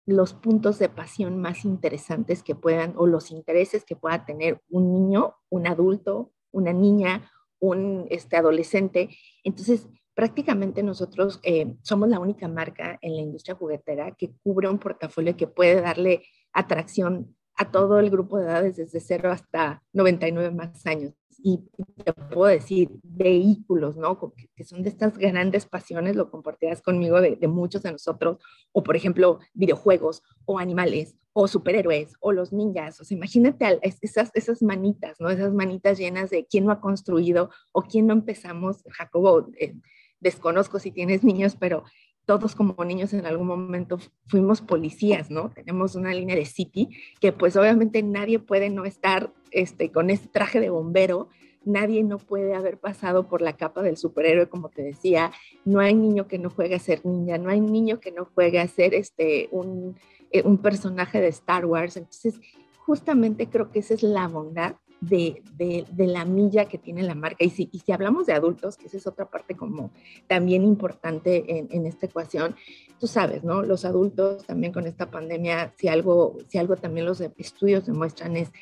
los 0.04 0.34
puntos 0.34 0.78
de 0.78 0.88
pasión 0.88 1.40
más 1.40 1.64
interesantes 1.64 2.42
que 2.42 2.54
puedan 2.54 2.94
o 2.96 3.06
los 3.06 3.30
intereses 3.30 3.84
que 3.84 3.96
pueda 3.96 4.24
tener 4.24 4.60
un 4.68 4.92
niño, 4.92 5.36
un 5.48 5.66
adulto, 5.66 6.32
una 6.50 6.72
niña, 6.72 7.30
un 7.60 8.06
este, 8.10 8.36
adolescente. 8.36 9.10
Entonces, 9.44 9.88
prácticamente 10.14 10.82
nosotros 10.82 11.40
eh, 11.42 11.76
somos 11.82 12.08
la 12.08 12.18
única 12.18 12.48
marca 12.48 12.98
en 13.00 13.14
la 13.14 13.22
industria 13.22 13.54
juguetera 13.54 14.12
que 14.12 14.32
cubre 14.42 14.68
un 14.68 14.78
portafolio 14.78 15.36
que 15.36 15.46
puede 15.46 15.80
darle 15.80 16.24
atracción 16.52 17.36
a 17.56 17.70
todo 17.70 17.98
el 18.00 18.10
grupo 18.10 18.38
de 18.38 18.46
edades 18.46 18.76
desde 18.76 19.00
0 19.00 19.30
hasta 19.30 19.82
99 19.92 20.50
más 20.50 20.86
años. 20.86 21.19
Y 21.42 21.60
te 22.04 22.12
puedo 22.12 22.50
decir, 22.50 22.90
vehículos, 23.02 23.96
¿no? 23.96 24.18
Que, 24.54 24.64
son 24.64 24.82
de 24.82 24.90
estas 24.90 25.16
grandes 25.16 25.66
pasiones, 25.66 26.16
lo 26.16 26.30
compartirás 26.30 26.82
conmigo 26.82 27.20
de, 27.20 27.36
muchos 27.48 27.82
de 27.82 27.92
nosotros, 27.92 28.38
o 28.72 28.82
por 28.82 28.96
ejemplo, 28.96 29.40
videojuegos, 29.54 30.22
o 30.44 30.58
animales, 30.58 31.16
o 31.32 31.48
superhéroes, 31.48 32.14
o 32.20 32.32
los 32.32 32.52
ninjas. 32.52 33.00
O 33.00 33.04
sea, 33.04 33.16
imagínate 33.16 33.80
esas, 34.02 34.30
esas 34.34 34.62
manitas, 34.62 35.20
¿no? 35.20 35.30
Esas 35.30 35.52
manitas 35.52 35.98
llenas 35.98 36.30
de 36.30 36.46
quién 36.46 36.66
no 36.66 36.72
ha 36.72 36.80
construido 36.80 37.50
o 37.72 37.82
quién 37.82 38.06
no 38.06 38.12
empezamos. 38.12 38.82
Jacobo, 38.90 39.48
eh, 39.58 39.74
desconozco 40.20 40.78
si 40.78 40.90
tienes 40.90 41.24
niños, 41.24 41.56
pero 41.56 41.84
todos 42.30 42.54
como 42.54 42.84
niños 42.84 43.12
en 43.12 43.26
algún 43.26 43.48
momento 43.48 43.98
fuimos 44.28 44.60
policías, 44.60 45.32
¿no? 45.32 45.50
Tenemos 45.50 45.96
una 45.96 46.14
línea 46.14 46.36
de 46.36 46.44
City 46.44 46.88
que 47.20 47.32
pues 47.32 47.56
obviamente 47.56 48.04
nadie 48.04 48.38
puede 48.38 48.70
no 48.70 48.84
estar 48.84 49.32
este, 49.50 49.90
con 49.90 50.10
este 50.10 50.28
traje 50.28 50.60
de 50.60 50.70
bombero, 50.70 51.28
nadie 51.64 52.04
no 52.04 52.18
puede 52.18 52.54
haber 52.54 52.78
pasado 52.78 53.26
por 53.26 53.42
la 53.42 53.56
capa 53.56 53.82
del 53.82 53.96
superhéroe, 53.96 54.48
como 54.48 54.68
te 54.68 54.80
decía, 54.80 55.32
no 55.64 55.80
hay 55.80 55.92
niño 55.92 56.28
que 56.28 56.38
no 56.38 56.50
juegue 56.50 56.76
a 56.76 56.78
ser 56.78 57.04
niña, 57.04 57.36
no 57.36 57.50
hay 57.50 57.60
niño 57.60 57.98
que 57.98 58.12
no 58.12 58.26
juegue 58.26 58.60
a 58.60 58.68
ser 58.68 58.94
este, 58.94 59.48
un, 59.50 59.96
eh, 60.30 60.44
un 60.44 60.58
personaje 60.58 61.20
de 61.20 61.26
Star 61.26 61.66
Wars, 61.66 61.96
entonces 61.96 62.38
justamente 62.86 63.48
creo 63.48 63.72
que 63.72 63.80
esa 63.80 63.94
es 63.94 64.04
la 64.04 64.28
bondad 64.28 64.76
de, 65.00 65.86
la 65.96 66.24
milla 66.24 66.66
que 66.66 66.78
tiene 66.78 67.02
la 67.02 67.14
marca. 67.14 67.44
Y 67.44 67.50
si, 67.50 67.68
y 67.72 67.80
si 67.80 67.92
hablamos 67.92 68.26
de 68.26 68.32
adultos, 68.32 68.76
que 68.76 68.86
esa 68.86 68.96
es 68.96 69.06
otra 69.06 69.30
parte 69.30 69.56
como 69.56 69.90
también 70.26 70.64
importante 70.64 71.66
en, 71.70 71.86
esta 71.86 72.06
ecuación, 72.06 72.54
tú 72.98 73.06
sabes, 73.06 73.44
¿no? 73.44 73.62
Los 73.62 73.84
adultos 73.84 74.44
también 74.46 74.72
con 74.72 74.86
esta 74.86 75.10
pandemia, 75.10 75.72
si 75.76 75.88
algo, 75.88 76.36
si 76.48 76.58
algo 76.58 76.76
también 76.76 77.06
los 77.06 77.20
estudios 77.20 77.86
demuestran 77.86 78.36
es 78.36 78.52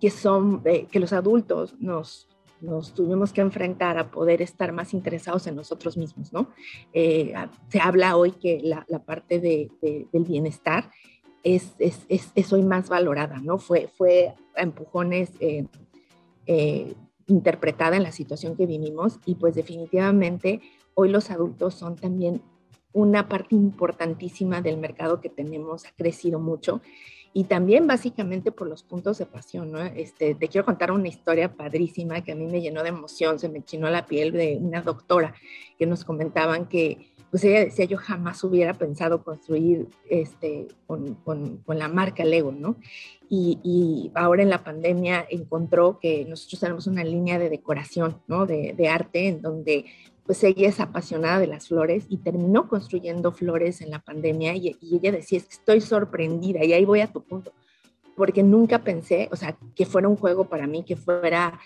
que 0.00 0.10
son, 0.10 0.62
eh, 0.64 0.86
que 0.90 0.98
los 0.98 1.12
adultos 1.12 1.76
nos, 1.78 2.28
nos 2.60 2.92
tuvimos 2.92 3.32
que 3.32 3.40
enfrentar 3.40 3.98
a 3.98 4.10
poder 4.10 4.42
estar 4.42 4.72
más 4.72 4.94
interesados 4.94 5.46
en 5.46 5.54
nosotros 5.54 5.96
mismos, 5.96 6.32
¿no? 6.32 6.48
Eh, 6.92 7.32
se 7.68 7.80
habla 7.80 8.16
hoy 8.16 8.32
que 8.32 8.60
la, 8.62 8.84
la 8.88 9.04
parte 9.04 9.38
de, 9.38 9.70
del 9.80 10.24
bienestar 10.24 10.90
es, 11.42 11.72
es, 11.78 12.06
es, 12.34 12.52
hoy 12.52 12.62
más 12.62 12.88
valorada, 12.88 13.38
¿no? 13.38 13.58
Fue, 13.58 13.88
fue 13.96 14.34
a 14.56 14.62
empujones 14.62 15.30
eh, 15.40 15.66
eh, 16.46 16.94
interpretada 17.26 17.96
en 17.96 18.02
la 18.02 18.12
situación 18.12 18.56
que 18.56 18.66
vivimos 18.66 19.18
y 19.26 19.34
pues 19.34 19.54
definitivamente 19.54 20.60
hoy 20.94 21.08
los 21.08 21.30
adultos 21.30 21.74
son 21.74 21.96
también 21.96 22.42
una 22.92 23.28
parte 23.28 23.54
importantísima 23.54 24.60
del 24.60 24.76
mercado 24.76 25.20
que 25.20 25.30
tenemos, 25.30 25.86
ha 25.86 25.92
crecido 25.92 26.38
mucho 26.38 26.82
y 27.34 27.44
también 27.44 27.86
básicamente 27.86 28.52
por 28.52 28.68
los 28.68 28.82
puntos 28.82 29.18
de 29.18 29.26
pasión, 29.26 29.72
¿no? 29.72 29.80
Este, 29.82 30.34
te 30.34 30.48
quiero 30.48 30.66
contar 30.66 30.92
una 30.92 31.08
historia 31.08 31.54
padrísima 31.54 32.22
que 32.22 32.32
a 32.32 32.34
mí 32.34 32.46
me 32.46 32.60
llenó 32.60 32.82
de 32.82 32.90
emoción, 32.90 33.38
se 33.38 33.48
me 33.48 33.64
chinó 33.64 33.88
la 33.88 34.06
piel 34.06 34.32
de 34.32 34.58
una 34.60 34.82
doctora 34.82 35.34
que 35.78 35.86
nos 35.86 36.04
comentaban 36.04 36.66
que 36.66 37.11
pues 37.32 37.44
ella 37.44 37.60
decía, 37.60 37.86
yo 37.86 37.96
jamás 37.96 38.44
hubiera 38.44 38.74
pensado 38.74 39.24
construir 39.24 39.88
este, 40.10 40.68
con, 40.86 41.14
con, 41.14 41.56
con 41.64 41.78
la 41.78 41.88
marca 41.88 42.26
Lego, 42.26 42.52
¿no? 42.52 42.76
Y, 43.30 43.58
y, 43.64 44.12
ahora 44.14 44.42
en 44.42 44.50
la 44.50 44.62
pandemia 44.62 45.26
encontró 45.30 45.98
que 45.98 46.26
nosotros 46.26 46.60
tenemos 46.60 46.86
una 46.86 47.02
línea 47.02 47.38
de 47.38 47.48
decoración, 47.48 48.20
¿no? 48.26 48.44
De, 48.44 48.74
de 48.76 48.88
arte 48.90 49.28
en 49.28 49.40
donde 49.40 49.86
pues 50.26 50.44
ella 50.44 50.68
es 50.68 50.78
apasionada 50.78 51.38
de 51.38 51.46
las 51.46 51.68
flores 51.68 52.04
y 52.10 52.18
terminó 52.18 52.68
construyendo 52.68 53.32
flores 53.32 53.80
en 53.80 53.90
la 53.90 54.00
pandemia 54.00 54.54
y, 54.54 54.76
y 54.82 54.96
ella 54.96 55.12
decía, 55.12 55.38
es 55.38 55.46
que 55.46 55.54
estoy 55.54 55.80
sorprendida 55.80 56.62
y 56.62 56.74
ahí 56.74 56.84
voy 56.84 57.00
a 57.00 57.10
tu 57.10 57.22
punto, 57.22 57.54
porque 58.14 58.42
nunca 58.42 58.80
pensé, 58.80 59.30
o 59.32 59.36
sea, 59.36 59.56
que 59.74 59.86
fuera 59.86 60.06
un 60.06 60.16
juego 60.16 60.50
para 60.50 60.66
mí, 60.66 60.84
que 60.84 60.96
fuera 60.96 61.58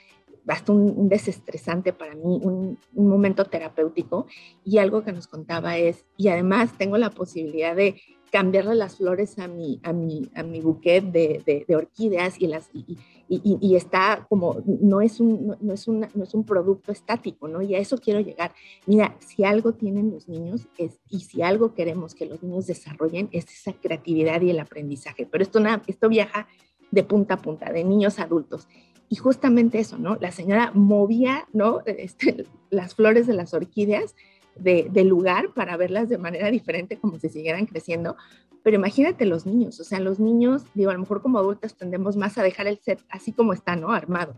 hasta 0.46 0.72
un, 0.72 1.08
desestresante 1.08 1.92
para 1.92 2.14
mí, 2.14 2.40
un, 2.42 2.78
momento 2.94 3.44
terapéutico. 3.44 4.26
Y 4.64 4.78
algo 4.78 5.02
que 5.02 5.12
nos 5.12 5.26
contaba 5.26 5.76
es, 5.78 6.04
y 6.16 6.28
además 6.28 6.76
tengo 6.78 6.98
la 6.98 7.10
posibilidad 7.10 7.74
de 7.74 8.00
cambiarle 8.30 8.74
las 8.74 8.96
flores 8.96 9.38
a 9.38 9.48
mi, 9.48 9.80
a 9.82 9.92
mi, 9.92 10.28
a 10.34 10.42
mi 10.42 10.60
bouquet 10.60 11.04
de, 11.04 11.64
de, 11.66 11.76
orquídeas 11.76 12.40
y, 12.40 12.48
las, 12.48 12.68
y, 12.72 12.98
y, 13.28 13.58
y, 13.60 13.76
está 13.76 14.26
como, 14.28 14.62
no 14.66 15.00
es, 15.00 15.20
un, 15.20 15.56
no, 15.60 15.72
es 15.72 15.88
no 15.88 16.22
es 16.22 16.34
un 16.34 16.44
producto 16.44 16.92
estático, 16.92 17.48
¿no? 17.48 17.62
Y 17.62 17.74
a 17.74 17.78
eso 17.78 17.98
quiero 17.98 18.20
llegar. 18.20 18.52
Mira, 18.86 19.16
si 19.20 19.44
algo 19.44 19.74
tienen 19.74 20.10
los 20.10 20.28
niños 20.28 20.66
es, 20.76 20.98
y 21.08 21.20
si 21.20 21.42
algo 21.42 21.72
queremos 21.74 22.14
que 22.14 22.26
los 22.26 22.42
niños 22.42 22.66
desarrollen 22.66 23.28
es 23.32 23.46
esa 23.46 23.72
creatividad 23.72 24.40
y 24.42 24.50
el 24.50 24.58
aprendizaje. 24.58 25.26
Pero 25.26 25.42
esto, 25.42 25.60
esto 25.86 26.08
viaja 26.08 26.48
de 26.90 27.02
punta 27.04 27.34
a 27.34 27.42
punta, 27.42 27.72
de 27.72 27.84
niños 27.84 28.18
a 28.18 28.24
adultos. 28.24 28.68
Y 29.08 29.16
justamente 29.16 29.78
eso, 29.78 29.98
¿no? 29.98 30.16
La 30.16 30.32
señora 30.32 30.72
movía, 30.74 31.46
¿no? 31.52 31.80
Este, 31.86 32.46
las 32.70 32.94
flores 32.94 33.26
de 33.26 33.34
las 33.34 33.54
orquídeas 33.54 34.14
de, 34.56 34.88
del 34.90 35.08
lugar 35.08 35.52
para 35.54 35.76
verlas 35.76 36.08
de 36.08 36.18
manera 36.18 36.50
diferente, 36.50 36.98
como 36.98 37.18
si 37.18 37.28
siguieran 37.28 37.66
creciendo. 37.66 38.16
Pero 38.62 38.76
imagínate 38.76 39.26
los 39.26 39.46
niños, 39.46 39.78
o 39.78 39.84
sea, 39.84 40.00
los 40.00 40.18
niños, 40.18 40.64
digo, 40.74 40.90
a 40.90 40.94
lo 40.94 40.98
mejor 40.98 41.22
como 41.22 41.38
adultos 41.38 41.76
tendemos 41.76 42.16
más 42.16 42.36
a 42.36 42.42
dejar 42.42 42.66
el 42.66 42.78
set 42.78 43.00
así 43.08 43.32
como 43.32 43.52
está, 43.52 43.76
¿no? 43.76 43.92
Armado. 43.92 44.34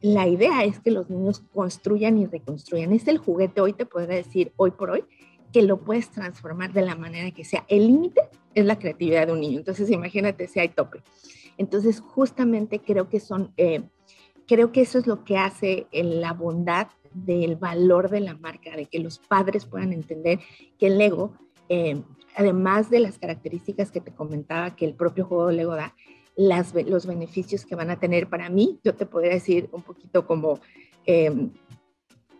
La 0.00 0.26
idea 0.26 0.64
es 0.64 0.80
que 0.80 0.90
los 0.90 1.10
niños 1.10 1.44
construyan 1.54 2.18
y 2.18 2.26
reconstruyan. 2.26 2.92
Es 2.92 3.06
el 3.06 3.18
juguete, 3.18 3.60
hoy 3.60 3.72
te 3.72 3.86
podría 3.86 4.16
decir, 4.16 4.52
hoy 4.56 4.72
por 4.72 4.90
hoy, 4.90 5.04
que 5.52 5.62
lo 5.62 5.78
puedes 5.78 6.10
transformar 6.10 6.72
de 6.72 6.82
la 6.82 6.96
manera 6.96 7.30
que 7.30 7.44
sea. 7.44 7.64
El 7.68 7.86
límite 7.86 8.22
es 8.54 8.64
la 8.64 8.78
creatividad 8.78 9.28
de 9.28 9.32
un 9.32 9.40
niño. 9.40 9.58
Entonces, 9.58 9.90
imagínate 9.90 10.48
si 10.48 10.60
hay 10.60 10.70
tope. 10.70 11.02
Entonces, 11.58 12.00
justamente 12.00 12.80
creo 12.80 13.08
que 13.08 13.20
son, 13.20 13.52
eh, 13.56 13.82
creo 14.46 14.72
que 14.72 14.82
eso 14.82 14.98
es 14.98 15.06
lo 15.06 15.24
que 15.24 15.38
hace 15.38 15.86
la 15.92 16.32
bondad 16.32 16.88
del 17.12 17.56
valor 17.56 18.10
de 18.10 18.20
la 18.20 18.34
marca, 18.34 18.76
de 18.76 18.86
que 18.86 18.98
los 18.98 19.18
padres 19.18 19.64
puedan 19.64 19.92
entender 19.92 20.40
que 20.78 20.88
el 20.88 20.98
Lego, 20.98 21.32
eh, 21.68 22.02
además 22.36 22.90
de 22.90 23.00
las 23.00 23.18
características 23.18 23.90
que 23.90 24.00
te 24.00 24.14
comentaba 24.14 24.76
que 24.76 24.84
el 24.84 24.94
propio 24.94 25.24
juego 25.24 25.50
Lego 25.50 25.74
da, 25.74 25.94
los 26.36 27.06
beneficios 27.06 27.64
que 27.64 27.74
van 27.74 27.90
a 27.90 27.98
tener 27.98 28.28
para 28.28 28.50
mí, 28.50 28.78
yo 28.84 28.94
te 28.94 29.06
podría 29.06 29.32
decir 29.32 29.70
un 29.72 29.80
poquito 29.80 30.26
como, 30.26 30.60
eh, 31.06 31.48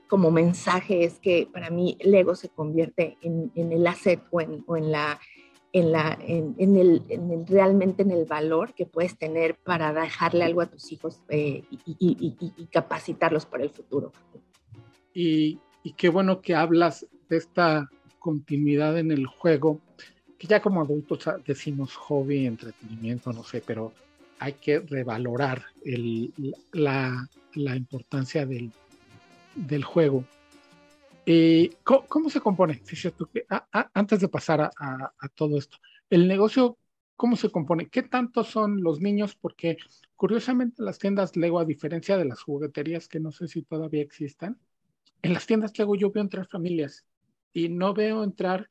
como 0.06 0.30
mensaje, 0.30 1.04
es 1.04 1.18
que 1.18 1.48
para 1.50 1.70
mí 1.70 1.96
Lego 2.02 2.34
se 2.34 2.50
convierte 2.50 3.16
en, 3.22 3.50
el 3.54 3.86
asset 3.86 4.20
o 4.30 4.40
en 4.76 4.92
la 4.92 5.18
en, 5.72 5.92
la, 5.92 6.18
en, 6.20 6.54
el, 6.58 7.02
en, 7.08 7.46
realmente 7.46 8.02
en 8.02 8.10
el 8.10 8.24
valor 8.24 8.74
que 8.74 8.86
puedes 8.86 9.16
tener 9.18 9.56
para 9.56 9.92
dejarle 9.92 10.44
algo 10.44 10.60
a 10.60 10.66
tus 10.66 10.90
hijos 10.92 11.20
eh, 11.28 11.64
y, 11.70 12.68
capacitarlos 12.72 13.46
para 13.46 13.64
el 13.64 13.70
futuro. 13.70 14.12
Y, 15.12 15.58
qué 15.96 16.08
bueno 16.08 16.40
que 16.40 16.54
hablas 16.54 17.06
de 17.28 17.36
esta 17.36 17.88
continuidad 18.18 18.98
en 18.98 19.10
el 19.10 19.26
juego, 19.26 19.80
que 20.38 20.46
ya 20.46 20.60
como 20.60 20.80
adultos 20.80 21.24
decimos 21.46 21.94
hobby, 21.94 22.46
entretenimiento, 22.46 23.32
no 23.32 23.44
sé, 23.44 23.62
pero 23.64 23.92
hay 24.38 24.54
que 24.54 24.80
revalorar 24.80 25.62
el, 25.84 26.32
la, 26.72 27.28
la, 27.54 27.76
importancia 27.76 28.44
del, 28.44 28.72
del 29.54 29.84
juego 29.84 30.24
eh, 31.26 31.70
¿cómo, 31.82 32.30
se 32.30 32.40
compone? 32.40 32.82
antes 33.70 34.20
de 34.20 34.28
pasar 34.28 34.60
a, 34.60 35.28
todo 35.34 35.58
esto, 35.58 35.76
el 36.08 36.28
negocio, 36.28 36.78
¿cómo 37.16 37.34
se 37.34 37.50
compone? 37.50 37.88
¿Qué 37.88 38.04
tanto 38.04 38.44
son 38.44 38.80
los 38.82 39.00
niños? 39.00 39.34
Porque 39.34 39.76
curiosamente 40.14 40.84
las 40.84 41.00
tiendas 41.00 41.36
Lego, 41.36 41.58
a 41.58 41.64
diferencia 41.64 42.16
de 42.16 42.26
las 42.26 42.42
jugueterías 42.42 43.08
que 43.08 43.18
no 43.18 43.32
sé 43.32 43.48
si 43.48 43.62
todavía 43.62 44.02
existan, 44.02 44.60
en 45.22 45.32
las 45.34 45.46
tiendas 45.46 45.76
Lego 45.76 45.96
yo 45.96 46.12
veo 46.12 46.22
entrar 46.22 46.46
familias 46.46 47.04
y 47.52 47.70
no 47.70 47.92
veo 47.92 48.22
entrar 48.22 48.70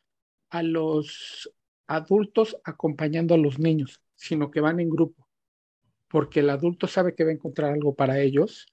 a 0.49 0.63
los 0.63 1.51
adultos 1.87 2.57
acompañando 2.63 3.35
a 3.35 3.37
los 3.37 3.59
niños, 3.59 4.01
sino 4.15 4.49
que 4.49 4.61
van 4.61 4.79
en 4.79 4.89
grupo, 4.89 5.27
porque 6.07 6.39
el 6.39 6.49
adulto 6.49 6.87
sabe 6.87 7.13
que 7.15 7.25
va 7.25 7.31
a 7.31 7.33
encontrar 7.33 7.73
algo 7.73 7.95
para 7.95 8.21
ellos 8.21 8.67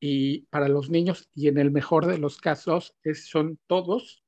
y 0.00 0.42
para 0.46 0.68
los 0.68 0.90
niños 0.90 1.28
y 1.34 1.48
en 1.48 1.58
el 1.58 1.70
mejor 1.70 2.06
de 2.06 2.18
los 2.18 2.38
casos 2.38 2.94
es, 3.02 3.28
son 3.28 3.58
todos, 3.66 4.22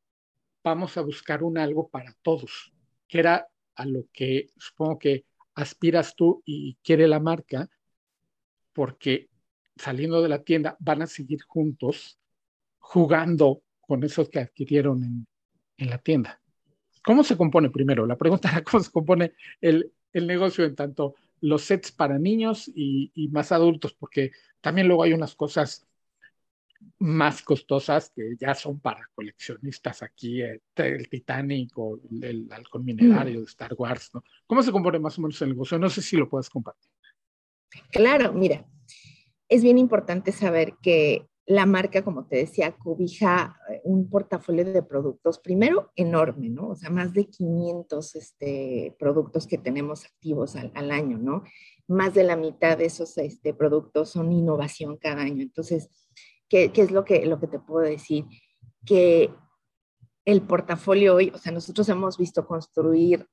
vamos 0.64 0.96
a 0.96 1.02
buscar 1.02 1.42
un 1.42 1.58
algo 1.58 1.88
para 1.88 2.14
todos, 2.22 2.72
que 3.08 3.20
era 3.20 3.48
a 3.74 3.86
lo 3.86 4.04
que 4.12 4.50
supongo 4.56 4.98
que 4.98 5.24
aspiras 5.54 6.14
tú 6.16 6.42
y 6.44 6.76
quiere 6.82 7.06
la 7.08 7.20
marca, 7.20 7.68
porque 8.72 9.28
saliendo 9.76 10.22
de 10.22 10.28
la 10.28 10.42
tienda 10.42 10.76
van 10.80 11.02
a 11.02 11.06
seguir 11.06 11.42
juntos 11.42 12.18
jugando 12.78 13.62
con 13.80 14.04
esos 14.04 14.28
que 14.28 14.40
adquirieron 14.40 15.04
en, 15.04 15.26
en 15.76 15.90
la 15.90 15.98
tienda. 15.98 16.40
¿Cómo 17.02 17.24
se 17.24 17.36
compone 17.36 17.70
primero? 17.70 18.06
La 18.06 18.16
pregunta 18.16 18.50
era 18.50 18.62
cómo 18.62 18.82
se 18.82 18.90
compone 18.90 19.32
el, 19.60 19.92
el 20.12 20.26
negocio 20.26 20.64
en 20.64 20.74
tanto 20.74 21.14
los 21.40 21.62
sets 21.62 21.92
para 21.92 22.18
niños 22.18 22.70
y, 22.74 23.28
más 23.32 23.52
adultos, 23.52 23.94
porque 23.94 24.30
también 24.60 24.86
luego 24.86 25.02
hay 25.02 25.12
unas 25.12 25.34
cosas 25.34 25.86
más 26.98 27.42
costosas 27.42 28.10
que 28.14 28.36
ya 28.38 28.54
son 28.54 28.80
para 28.80 29.08
coleccionistas 29.14 30.02
aquí, 30.02 30.42
el, 30.42 31.08
Titanic 31.08 31.72
o 31.76 32.00
el, 32.22 32.48
halcón 32.50 32.84
minerario 32.84 33.40
de 33.40 33.46
Star 33.46 33.74
Wars, 33.76 34.10
¿no? 34.14 34.22
¿Cómo 34.46 34.62
se 34.62 34.72
compone 34.72 34.98
más 34.98 35.18
o 35.18 35.22
menos 35.22 35.40
el 35.42 35.50
negocio? 35.50 35.78
No 35.78 35.90
sé 35.90 36.02
si 36.02 36.16
lo 36.16 36.28
puedes 36.28 36.48
compartir. 36.48 36.90
Claro, 37.90 38.32
mira, 38.32 38.66
es 39.48 39.62
bien 39.62 39.78
importante 39.78 40.32
saber 40.32 40.74
que 40.82 41.26
la 41.50 41.66
marca, 41.66 42.04
como 42.04 42.26
te 42.26 42.36
decía, 42.36 42.76
cobija 42.76 43.58
eh, 43.68 43.80
un 43.82 44.08
portafolio 44.08 44.64
de 44.64 44.84
productos, 44.84 45.40
primero 45.40 45.90
enorme, 45.96 46.48
¿no? 46.48 46.68
O 46.68 46.76
sea, 46.76 46.90
más 46.90 47.12
de 47.12 47.24
500 47.24 48.14
este, 48.14 48.94
productos 49.00 49.48
que 49.48 49.58
tenemos 49.58 50.04
activos 50.04 50.54
al, 50.54 50.90
año, 50.92 51.18
¿no? 51.18 51.42
Más 51.88 52.14
de 52.14 52.22
la 52.22 52.36
mitad 52.36 52.78
de 52.78 52.84
esos 52.84 53.18
este, 53.18 53.52
productos 53.52 54.10
son 54.10 54.30
innovación 54.30 54.96
cada 54.96 55.22
año. 55.22 55.42
Entonces, 55.42 55.88
¿qué, 56.48 56.70
es 56.72 56.92
lo 56.92 57.04
que, 57.04 57.26
lo 57.26 57.40
que 57.40 57.48
te 57.48 57.58
puedo 57.58 57.84
decir? 57.84 58.26
Que 58.86 59.34
el 60.24 60.42
portafolio 60.42 61.16
hoy, 61.16 61.32
o 61.34 61.38
sea, 61.38 61.50
nosotros 61.50 61.88
hemos 61.88 62.16
visto 62.16 62.46
construir 62.46 63.26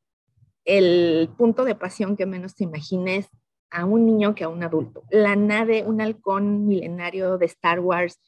el 0.65 1.29
punto 1.38 1.65
de 1.65 1.75
pasión 1.75 2.17
que 2.17 2.25
menos 2.25 2.55
te 2.55 2.63
imagines 2.63 3.27
a 3.69 3.86
un 3.86 4.05
niño 4.05 4.36
que 4.36 4.43
a 4.43 4.50
un 4.50 4.63
adulto. 4.63 5.03
La 5.09 5.36
nave, 5.36 5.83
un 5.83 6.01
halcón 6.01 6.67
milenario 6.67 7.38
de 7.38 7.45
Star 7.47 7.79
Wars 7.79 8.19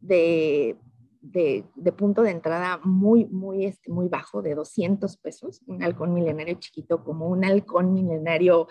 de, 0.00 0.76
de, 1.20 1.92
punto 1.96 2.22
de 2.22 2.30
entrada 2.30 2.78
muy, 2.84 3.24
muy, 3.26 3.64
este, 3.64 3.90
muy 3.90 4.08
bajo, 4.08 4.42
de 4.42 4.54
200 4.54 5.16
pesos, 5.16 5.62
un 5.66 5.82
halcón 5.82 6.12
milenario 6.12 6.54
chiquito 6.58 7.02
como 7.02 7.28
un 7.28 7.44
halcón 7.44 7.92
milenario, 7.92 8.68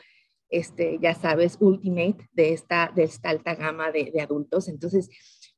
este, 0.49 0.99
ya 1.01 1.15
sabes, 1.15 1.57
ultimate 1.59 2.29
de 2.33 2.53
esta, 2.53 2.91
de 2.95 3.03
esta 3.03 3.29
alta 3.29 3.55
gama 3.55 3.91
de, 3.91 4.11
de 4.13 4.21
adultos. 4.21 4.67
Entonces, 4.67 5.09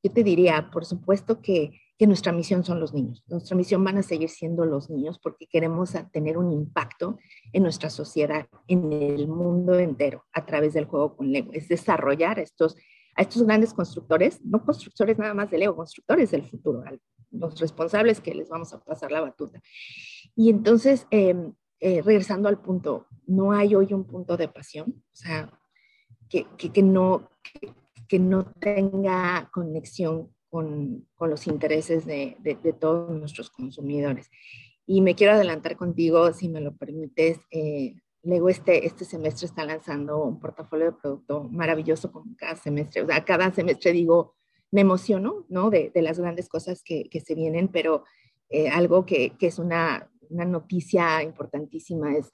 yo 0.02 0.10
te 0.10 0.24
diría, 0.24 0.70
por 0.72 0.86
supuesto 0.86 1.42
que 1.42 1.72
que 1.98 2.06
nuestra 2.06 2.32
misión 2.32 2.62
son 2.62 2.78
los 2.78 2.92
niños. 2.92 3.24
Nuestra 3.26 3.56
misión 3.56 3.82
van 3.82 3.98
a 3.98 4.02
seguir 4.02 4.28
siendo 4.28 4.66
los 4.66 4.90
niños 4.90 5.18
porque 5.18 5.46
queremos 5.46 5.94
tener 6.12 6.36
un 6.36 6.52
impacto 6.52 7.18
en 7.52 7.62
nuestra 7.62 7.88
sociedad, 7.88 8.46
en 8.66 8.92
el 8.92 9.28
mundo 9.28 9.78
entero, 9.78 10.24
a 10.32 10.44
través 10.44 10.74
del 10.74 10.84
juego 10.84 11.16
con 11.16 11.32
Lego. 11.32 11.52
Es 11.52 11.68
desarrollar 11.68 12.38
estos, 12.38 12.76
a 13.14 13.22
estos 13.22 13.42
grandes 13.44 13.72
constructores, 13.72 14.44
no 14.44 14.62
constructores 14.64 15.18
nada 15.18 15.32
más 15.32 15.50
de 15.50 15.58
Lego, 15.58 15.76
constructores 15.76 16.30
del 16.30 16.44
futuro, 16.44 16.84
los 17.30 17.58
responsables 17.58 18.20
que 18.20 18.34
les 18.34 18.48
vamos 18.48 18.74
a 18.74 18.80
pasar 18.80 19.10
la 19.10 19.22
batuta. 19.22 19.62
Y 20.34 20.50
entonces, 20.50 21.06
em, 21.10 21.54
eh, 21.80 22.02
regresando 22.02 22.48
al 22.48 22.60
punto, 22.60 23.06
no 23.26 23.52
hay 23.52 23.74
hoy 23.74 23.92
un 23.94 24.04
punto 24.04 24.36
de 24.36 24.48
pasión, 24.48 25.02
o 25.12 25.16
sea, 25.16 25.50
que, 26.28 26.46
que, 26.56 26.82
no, 26.82 27.30
que 28.08 28.18
no 28.18 28.44
tenga 28.44 29.48
conexión 29.52 30.35
con, 30.50 31.06
los 31.20 31.46
intereses 31.46 32.06
de, 32.06 32.36
todos 32.78 33.10
nuestros 33.10 33.50
consumidores. 33.50 34.30
Y 34.86 35.00
me 35.00 35.14
quiero 35.14 35.32
adelantar 35.32 35.76
contigo, 35.76 36.32
si 36.32 36.48
me 36.48 36.60
lo 36.60 36.76
permites. 36.76 37.38
Eh, 37.50 37.96
Lego 38.22 38.48
este, 38.48 38.86
este 38.86 39.04
semestre 39.04 39.46
está 39.46 39.64
lanzando 39.64 40.22
un 40.24 40.40
portafolio 40.40 40.86
de 40.86 40.92
producto 40.92 41.44
maravilloso 41.44 42.10
como 42.10 42.36
cada 42.36 42.56
semestre. 42.56 43.02
O 43.02 43.06
sea, 43.06 43.24
cada 43.24 43.52
semestre 43.52 43.92
digo, 43.92 44.34
me 44.70 44.80
emociono, 44.80 45.46
¿no? 45.48 45.70
De, 45.70 45.92
las 45.94 46.18
grandes 46.18 46.48
cosas 46.48 46.82
que, 46.82 47.08
se 47.24 47.34
vienen, 47.34 47.68
pero 47.68 48.04
eh, 48.48 48.68
algo 48.68 49.06
que, 49.06 49.32
es 49.40 49.58
una, 49.58 50.10
una 50.28 50.44
noticia 50.44 51.22
importantísima 51.22 52.16
es 52.16 52.30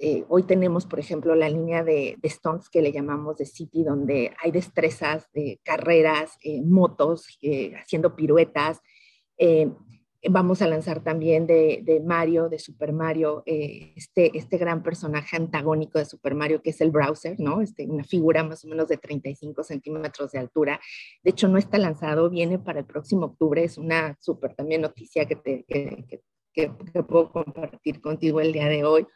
eh, 0.00 0.24
hoy 0.28 0.44
tenemos, 0.44 0.86
por 0.86 1.00
ejemplo, 1.00 1.34
la 1.34 1.48
línea 1.48 1.82
de, 1.82 2.16
de, 2.22 2.30
stunts 2.30 2.68
que 2.68 2.82
le 2.82 2.92
llamamos 2.92 3.36
de 3.36 3.46
City, 3.46 3.82
donde 3.82 4.32
hay 4.40 4.52
destrezas, 4.52 5.28
de 5.32 5.60
carreras, 5.64 6.38
eh, 6.44 6.62
motos, 6.62 7.36
eh, 7.42 7.74
haciendo 7.74 8.14
piruetas. 8.14 8.80
vamos 10.30 10.62
a 10.62 10.68
lanzar 10.68 11.02
también 11.02 11.46
de, 11.46 12.02
Mario, 12.04 12.48
de 12.48 12.58
Super 12.58 12.92
Mario, 12.92 13.42
este, 13.46 14.36
este 14.36 14.58
gran 14.58 14.82
personaje 14.82 15.36
antagónico 15.36 15.98
de 15.98 16.04
Super 16.04 16.34
Mario, 16.34 16.60
que 16.62 16.70
es 16.70 16.80
el 16.80 16.90
Browser, 16.90 17.38
¿no? 17.40 17.60
Este, 17.60 17.86
una 17.86 18.04
figura 18.04 18.44
más 18.44 18.64
o 18.64 18.68
menos 18.68 18.88
de 18.88 18.98
35 18.98 19.64
centímetros 19.64 20.32
de 20.32 20.38
altura. 20.38 20.80
De 21.24 21.30
hecho, 21.30 21.48
no 21.48 21.58
está 21.58 21.78
lanzado, 21.78 22.30
viene 22.30 22.58
para 22.58 22.80
el 22.80 22.86
próximo 22.86 23.26
octubre. 23.26 23.64
Es 23.64 23.78
una 23.78 24.16
súper 24.20 24.54
también 24.54 24.82
noticia 24.82 25.26
que, 25.26 25.36
te, 25.36 25.64
que, 25.66 26.06
que 26.52 27.02
puedo 27.02 27.32
compartir 27.32 28.00
contigo 28.00 28.40
el 28.40 28.52
día 28.52 28.68
de 28.68 28.84
hoy 28.84 29.06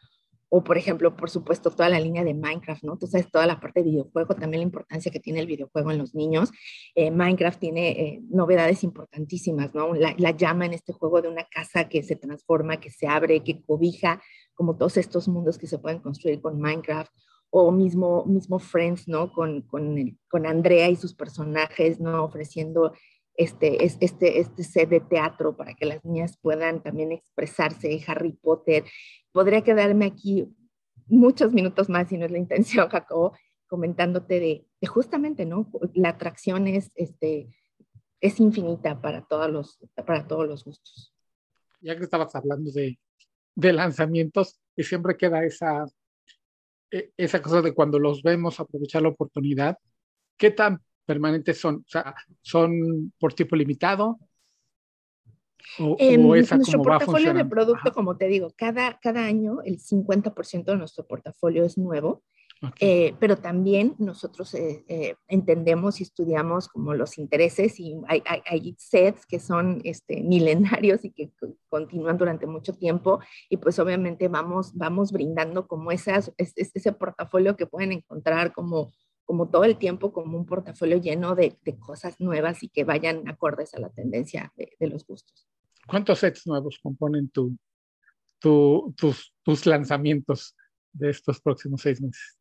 o 0.54 0.62
por 0.62 0.76
ejemplo, 0.76 1.16
por 1.16 1.30
supuesto, 1.30 1.70
toda 1.70 1.88
la 1.88 1.98
línea 1.98 2.24
de 2.24 2.34
Minecraft, 2.34 2.82
¿no? 2.82 2.98
Tú 2.98 3.06
sabes, 3.06 3.30
toda 3.30 3.46
la 3.46 3.58
parte 3.58 3.80
de 3.80 3.88
videojuego, 3.88 4.34
también 4.34 4.60
la 4.60 4.64
importancia 4.64 5.10
que 5.10 5.18
tiene 5.18 5.40
el 5.40 5.46
videojuego 5.46 5.90
en 5.90 5.96
los 5.96 6.14
niños. 6.14 6.50
Eh, 6.94 7.10
Minecraft 7.10 7.58
tiene 7.58 7.90
eh, 7.92 8.20
novedades 8.28 8.84
importantísimas, 8.84 9.74
¿no? 9.74 9.94
La, 9.94 10.30
llama 10.32 10.66
en 10.66 10.74
este 10.74 10.92
juego 10.92 11.22
de 11.22 11.28
una 11.28 11.44
casa 11.44 11.88
que 11.88 12.02
se 12.02 12.16
transforma, 12.16 12.80
que 12.80 12.90
se 12.90 13.06
abre, 13.06 13.42
que 13.42 13.62
cobija, 13.62 14.20
como 14.52 14.76
todos 14.76 14.98
estos 14.98 15.26
mundos 15.26 15.56
que 15.56 15.66
se 15.66 15.78
pueden 15.78 16.00
construir 16.00 16.42
con 16.42 16.60
Minecraft, 16.60 17.10
o 17.48 17.72
mismo, 17.72 18.26
mismo 18.26 18.58
Friends, 18.58 19.08
¿no? 19.08 19.32
Con, 19.32 19.62
con, 19.62 20.18
con 20.28 20.44
Andrea 20.44 20.90
y 20.90 20.96
sus 20.96 21.14
personajes, 21.14 21.98
¿no? 21.98 22.24
Ofreciendo 22.24 22.92
este, 23.37 23.85
este, 23.85 24.40
este 24.40 24.64
set 24.64 24.88
de 24.88 25.01
teatro 25.01 25.57
para 25.57 25.75
que 25.75 25.87
las 25.87 26.05
niñas 26.05 26.37
puedan 26.40 26.83
también 26.83 27.12
expresarse, 27.12 28.03
Harry 28.07 28.33
Potter, 28.33 28.85
podría 29.33 29.62
quedarme 29.62 30.07
aquí 30.07 30.47
muchos 31.07 31.53
minutos 31.53 31.88
más 31.88 32.09
si 32.09 32.18
no 32.18 32.27
es 32.27 32.31
la 32.31 32.38
intención, 32.38 32.88
Jacobo, 32.90 33.37
comentándote 33.66 34.40
de, 34.40 34.66
justamente, 34.87 35.47
¿no? 35.47 35.71
La 35.95 36.11
atracción 36.11 36.66
es, 36.66 36.90
este, 36.95 37.49
es 38.21 38.38
infinita 38.38 39.01
para 39.01 39.23
todos, 39.27 39.51
los, 39.51 39.79
para 40.07 40.27
todos 40.27 40.47
los 40.47 40.64
gustos. 40.64 41.14
Ya 41.81 41.97
que 41.97 42.05
estabas 42.05 42.35
hablando 42.35 42.71
de, 42.71 42.99
de 43.55 43.73
lanzamientos, 43.73 44.61
y 44.77 44.85
siempre 44.85 45.16
queda 45.16 45.45
esa, 45.45 45.87
e, 46.90 47.12
esa 47.16 47.40
cosa 47.42 47.62
de 47.62 47.75
cuando 47.75 47.99
los 47.99 48.23
vemos 48.23 48.61
aprovechar 48.61 49.03
la 49.03 49.09
oportunidad, 49.09 49.79
¿qué 50.37 50.51
tan 50.51 50.83
permanentes 51.04 51.58
son? 51.60 51.76
O 51.76 51.88
sea, 51.88 52.14
¿son 52.40 53.12
por 53.18 53.34
tipo 53.34 53.56
limitado? 53.56 54.18
en 55.98 56.26
nuestro 56.26 56.82
portafolio 56.82 57.32
de 57.34 57.44
producto, 57.44 57.92
como 57.92 58.16
te 58.16 58.26
digo, 58.26 58.52
cada, 58.56 58.98
cada 59.00 59.24
año 59.24 59.62
el 59.64 59.78
50% 59.78 60.64
de 60.64 60.76
nuestro 60.76 61.06
portafolio 61.06 61.64
es 61.64 61.78
nuevo, 61.78 62.22
eh, 62.78 63.14
pero 63.18 63.36
también 63.36 63.96
nosotros 63.98 64.54
eh, 64.54 64.84
eh, 64.86 65.16
entendemos 65.26 65.98
y 65.98 66.04
estudiamos 66.04 66.68
como 66.68 66.94
los 66.94 67.18
intereses 67.18 67.80
y 67.80 67.96
hay, 68.06 68.22
hay, 68.24 68.76
sets 68.78 69.26
que 69.26 69.40
son 69.40 69.80
este, 69.82 70.22
milenarios 70.22 71.04
y 71.04 71.10
que 71.10 71.32
continúan 71.68 72.18
durante 72.18 72.46
mucho 72.46 72.72
tiempo 72.72 73.18
y 73.48 73.56
pues 73.56 73.80
obviamente 73.80 74.28
vamos, 74.28 74.76
vamos 74.76 75.10
brindando 75.10 75.66
como 75.66 75.90
esas, 75.90 76.32
ese 76.36 76.92
portafolio 76.92 77.56
que 77.56 77.66
pueden 77.66 77.90
encontrar 77.90 78.52
como 78.52 78.92
como 79.24 79.48
todo 79.48 79.64
el 79.64 79.78
tiempo 79.78 80.12
como 80.12 80.37
un 80.37 80.46
portafolio 80.46 80.98
lleno 80.98 81.35
de, 81.35 81.58
de 81.64 81.78
cosas 81.78 82.20
nuevas 82.20 82.62
y 82.62 82.68
que 82.68 82.85
vayan 82.85 83.28
acordes 83.28 83.74
a 83.74 83.80
la 83.80 83.90
tendencia 83.90 84.52
de, 84.56 84.88
los 84.88 85.06
gustos. 85.06 85.48
¿Cuántos 85.87 86.20
sets 86.20 86.46
nuevos 86.46 86.78
componen 86.82 87.28
tu, 87.28 87.56
tu, 88.38 88.94
tus, 88.96 89.35
tus 89.42 89.66
lanzamientos 89.66 90.56
de 90.92 91.11
estos 91.11 91.40
próximos 91.40 91.80
seis 91.82 92.00
meses? 92.00 92.38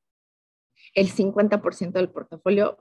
El 0.93 1.09
50% 1.09 1.93
del 1.93 2.09
portafolio 2.09 2.77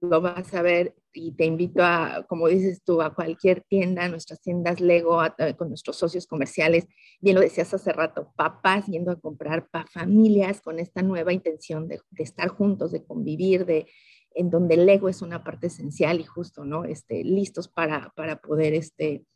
lo 0.00 0.20
vas 0.20 0.54
a 0.54 0.62
ver 0.62 0.94
y 1.12 1.32
te 1.32 1.44
invito 1.44 1.82
a, 1.82 2.24
como 2.26 2.48
dices 2.48 2.82
tú, 2.82 3.02
a 3.02 3.14
cualquier 3.14 3.62
tienda, 3.62 4.04
a 4.04 4.08
nuestras 4.08 4.40
tiendas 4.40 4.80
Lego, 4.80 5.20
con 5.58 5.68
nuestros 5.68 5.96
socios 5.96 6.26
comerciales. 6.26 6.86
Bien 7.20 7.34
lo 7.34 7.42
decías 7.42 7.74
hace 7.74 7.92
rato, 7.92 8.32
papás 8.36 8.86
yendo 8.86 9.10
a 9.10 9.20
comprar 9.20 9.68
para 9.68 9.86
familias 9.86 10.62
con 10.62 10.78
esta 10.78 11.02
nueva 11.02 11.32
intención 11.32 11.88
de, 11.88 12.00
estar 12.16 12.48
juntos, 12.48 12.90
de 12.90 13.04
convivir, 13.04 13.66
de 13.66 13.86
en 14.34 14.48
donde 14.48 14.78
Lego 14.78 15.10
es 15.10 15.20
una 15.20 15.44
parte 15.44 15.66
esencial 15.66 16.18
y 16.18 16.24
justo, 16.24 16.64
¿no? 16.64 16.84
Este, 16.84 17.22
listos 17.22 17.68
para, 17.68 18.14
para 18.16 18.40
poder 18.40 18.72
este, 18.72 19.26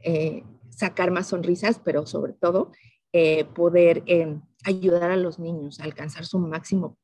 eh, 0.00 0.42
sacar 0.70 1.12
más 1.12 1.28
sonrisas, 1.28 1.80
pero 1.84 2.06
sobre 2.06 2.32
todo 2.32 2.72
eh, 3.12 3.44
poder 3.44 4.02
eh, 4.06 4.36
ayudar 4.64 5.10
a 5.12 5.16
los 5.16 5.38
niños 5.38 5.78
a 5.78 5.84
alcanzar 5.84 6.24
su 6.24 6.38
máximo 6.38 6.98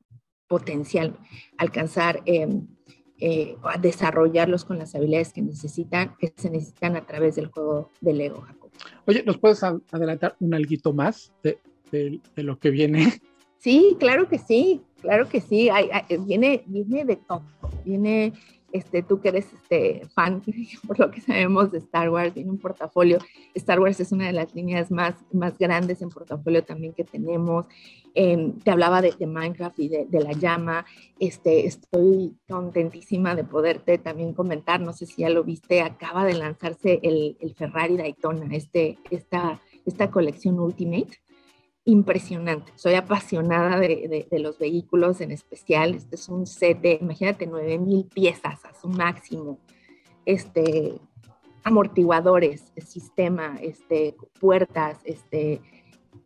potencial, 0.49 1.15
alcanzar 1.57 2.21
a 3.63 3.77
desarrollarlos 3.77 4.65
con 4.65 4.79
las 4.79 4.95
habilidades 4.95 5.31
que 5.31 5.41
necesitan, 5.41 6.15
que 6.19 6.33
se 6.35 6.49
necesitan 6.49 6.97
a 6.97 7.05
través 7.05 7.35
del 7.35 7.47
juego 7.47 7.89
del 8.01 8.17
Lego, 8.17 8.41
Jacob. 8.41 8.69
Oye, 9.05 9.23
¿nos 9.23 9.37
puedes 9.37 9.63
adelantar 9.63 10.35
un 10.39 10.53
alguito 10.53 10.93
más 10.93 11.31
de, 11.43 11.59
de, 11.91 12.43
lo 12.43 12.59
que 12.59 12.69
viene? 12.69 13.21
Sí, 13.57 13.97
claro 13.99 14.29
que 14.29 14.37
sí, 14.37 14.81
claro 15.01 15.27
que 15.27 15.41
sí. 15.41 15.69
viene, 16.25 16.63
viene 16.65 17.03
de 17.03 17.17
todo. 17.17 17.43
Viene 17.83 18.31
este, 18.71 19.03
tú 19.03 19.19
que 19.21 19.29
eres 19.29 19.51
este, 19.53 20.01
fan, 20.13 20.41
por 20.87 20.99
lo 20.99 21.11
que 21.11 21.21
sabemos 21.21 21.71
de 21.71 21.79
Star 21.79 22.09
Wars, 22.09 22.33
tiene 22.33 22.49
un 22.49 22.57
portafolio. 22.57 23.17
Star 23.55 23.79
Wars 23.79 23.99
es 23.99 24.11
una 24.11 24.27
de 24.27 24.33
las 24.33 24.53
líneas 24.53 24.91
más, 24.91 25.15
grandes 25.59 26.01
en 26.01 26.09
portafolio 26.09 26.63
también 26.63 26.93
que 26.93 27.03
tenemos. 27.03 27.65
Em, 28.13 28.59
te 28.59 28.71
hablaba 28.71 29.01
de, 29.01 29.13
Minecraft 29.25 29.79
y 29.79 29.89
de, 29.89 30.19
la 30.19 30.33
llama. 30.33 30.85
Este, 31.19 31.65
estoy 31.65 32.35
contentísima 32.47 33.35
de 33.35 33.43
poderte 33.43 33.97
también 33.97 34.33
comentar, 34.33 34.81
no 34.81 34.93
sé 34.93 35.05
si 35.05 35.21
ya 35.21 35.29
lo 35.29 35.43
viste, 35.43 35.81
acaba 35.81 36.25
de 36.25 36.33
lanzarse 36.33 36.99
el, 37.03 37.37
Ferrari 37.55 37.97
Daytona, 37.97 38.55
este, 38.55 38.97
esta 39.09 40.11
colección 40.11 40.59
Ultimate 40.59 41.19
impresionante. 41.89 42.71
Soy 42.75 42.95
apasionada 42.95 43.79
de, 43.79 44.27
los 44.31 44.57
vehículos 44.57 45.21
en 45.21 45.31
especial. 45.31 45.95
Este 45.95 46.15
es 46.15 46.29
un 46.29 46.45
set 46.45 46.79
de, 46.81 46.99
imagínate, 47.01 47.47
9000 47.47 48.05
piezas 48.05 48.63
a 48.65 48.73
su 48.79 48.87
máximo. 48.87 49.59
Este, 50.25 50.95
amortiguadores, 51.63 52.71
sistema, 52.85 53.57
este, 53.61 54.15
puertas, 54.39 54.99
este, 55.03 55.61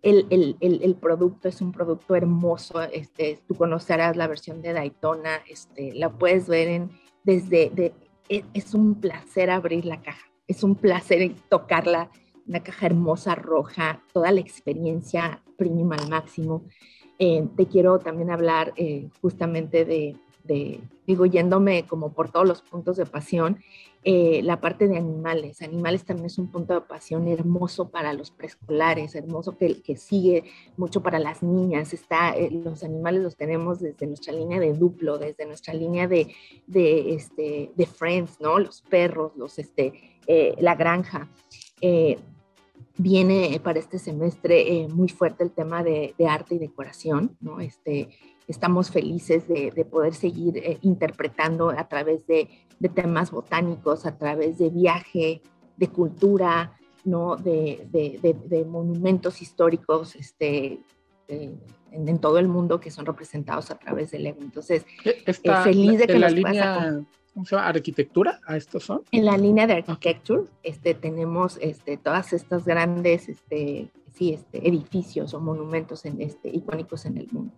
el, 0.02 0.98
producto 1.00 1.48
es 1.48 1.62
un 1.62 1.72
producto 1.72 2.16
hermoso. 2.16 2.82
Este, 2.82 3.40
tú 3.48 3.56
conocerás 3.56 4.18
la 4.18 4.28
versión 4.28 4.62
de 4.62 4.74
Daytona, 4.74 5.42
este, 5.48 5.94
la 5.94 6.10
puedes 6.10 6.48
ver 6.48 6.68
en, 6.68 6.92
desde, 7.24 7.94
e, 8.30 8.44
es 8.54 8.74
un 8.74 8.96
placer 8.96 9.50
abrir 9.50 9.86
la 9.86 10.02
caja, 10.02 10.32
es 10.48 10.64
un 10.64 10.76
placer 10.76 11.34
tocarla 11.50 12.10
una 12.48 12.62
caja 12.62 12.88
hermosa 12.88 13.36
roja, 13.36 14.02
toda 14.12 14.32
la 14.32 14.42
experiencia 14.42 15.43
premium 15.58 15.92
al 15.94 16.10
máximo. 16.10 16.64
Eh, 17.20 17.48
te 17.56 17.68
quiero 17.68 18.00
también 18.00 18.32
hablar 18.32 18.74
eh, 18.76 19.08
justamente 19.22 19.86
de, 19.86 20.18
digo, 21.08 21.26
yéndome 21.26 21.86
como 21.88 22.12
por 22.12 22.30
todos 22.32 22.48
los 22.48 22.62
puntos 22.62 22.98
de 22.98 23.06
pasión, 23.06 23.60
eh, 24.04 24.42
la 24.44 24.60
parte 24.60 24.88
de 24.88 24.98
animales. 24.98 25.62
Animales 25.62 26.04
también 26.04 26.26
es 26.26 26.38
un 26.38 26.52
punto 26.52 26.74
de 26.74 26.82
pasión 26.82 27.28
hermoso 27.28 27.90
para 27.90 28.12
los 28.14 28.32
preescolares, 28.32 29.16
hermoso 29.16 29.58
que, 29.58 29.82
que 29.82 29.96
sigue 29.96 30.44
mucho 30.76 31.02
para 31.02 31.20
las 31.20 31.44
niñas. 31.44 31.94
Está, 31.94 32.36
los 32.52 32.84
animales 32.84 33.22
los 33.22 33.38
tenemos 33.38 33.80
desde 33.80 34.06
nuestra 34.08 34.34
línea 34.34 34.60
de 34.60 34.74
duplo, 34.74 35.18
desde 35.18 35.46
nuestra 35.46 35.74
línea 35.74 36.08
de, 36.08 36.34
de, 36.68 37.14
este, 37.14 37.72
de 37.74 37.86
Friends, 37.86 38.42
¿no? 38.42 38.60
Los 38.60 38.82
perros, 38.82 39.32
los, 39.38 39.58
este, 39.60 39.94
la 40.58 40.76
granja 40.76 41.30
viene 42.98 43.60
para 43.64 43.80
este 43.80 43.98
semestre 43.98 44.84
eh, 44.84 44.88
muy 44.88 45.10
fuerte 45.10 45.44
el 45.44 45.52
tema 45.52 45.84
de, 45.84 46.14
arte 46.28 46.56
y 46.56 46.60
decoración, 46.60 47.36
¿no? 47.40 47.60
Este, 47.60 48.10
estamos 48.48 48.92
felices 48.92 49.48
de, 49.48 49.72
poder 49.90 50.14
seguir 50.14 50.58
eh, 50.58 50.78
interpretando 50.82 51.70
a 51.72 51.88
través 51.88 52.26
de, 52.28 52.50
temas 52.94 53.32
botánicos, 53.32 54.06
a 54.06 54.18
través 54.18 54.58
de 54.58 54.70
viaje, 54.70 55.42
de 55.78 55.88
cultura, 55.88 56.78
¿no? 57.06 57.36
De, 57.36 58.66
monumentos 58.68 59.42
históricos 59.42 60.16
este, 60.16 60.80
en, 61.28 62.20
todo 62.20 62.38
el 62.38 62.48
mundo 62.48 62.80
que 62.80 62.92
son 62.92 63.06
representados 63.06 63.72
a 63.72 63.80
través 63.80 64.12
del 64.12 64.24
Lego. 64.24 64.40
Entonces, 64.42 64.86
feliz 65.64 66.00
de 66.00 66.08
que 66.08 66.20
la 66.20 66.30
línea... 66.30 67.04
¿cómo 67.34 67.46
se 67.46 67.56
llama? 67.56 67.68
¿Arquitectura? 67.68 68.40
¿A 68.46 68.58
estos 68.58 68.84
son? 68.84 69.02
En 69.12 69.26
la 69.26 69.38
línea 69.38 69.68
de 69.68 69.74
architecture 69.74 70.44
este, 70.62 70.94
tenemos 70.94 71.58
este, 71.62 71.98
todas 71.98 72.34
estas 72.34 72.66
grandes 72.66 73.30
este, 73.30 73.90
sí, 74.14 74.34
este, 74.34 74.68
edificios 74.68 75.34
o 75.34 75.40
monumentos 75.40 76.06
en, 76.06 76.22
este, 76.22 76.50
icónicos 76.50 77.06
en 77.06 77.18
el 77.18 77.28
mundo. 77.32 77.54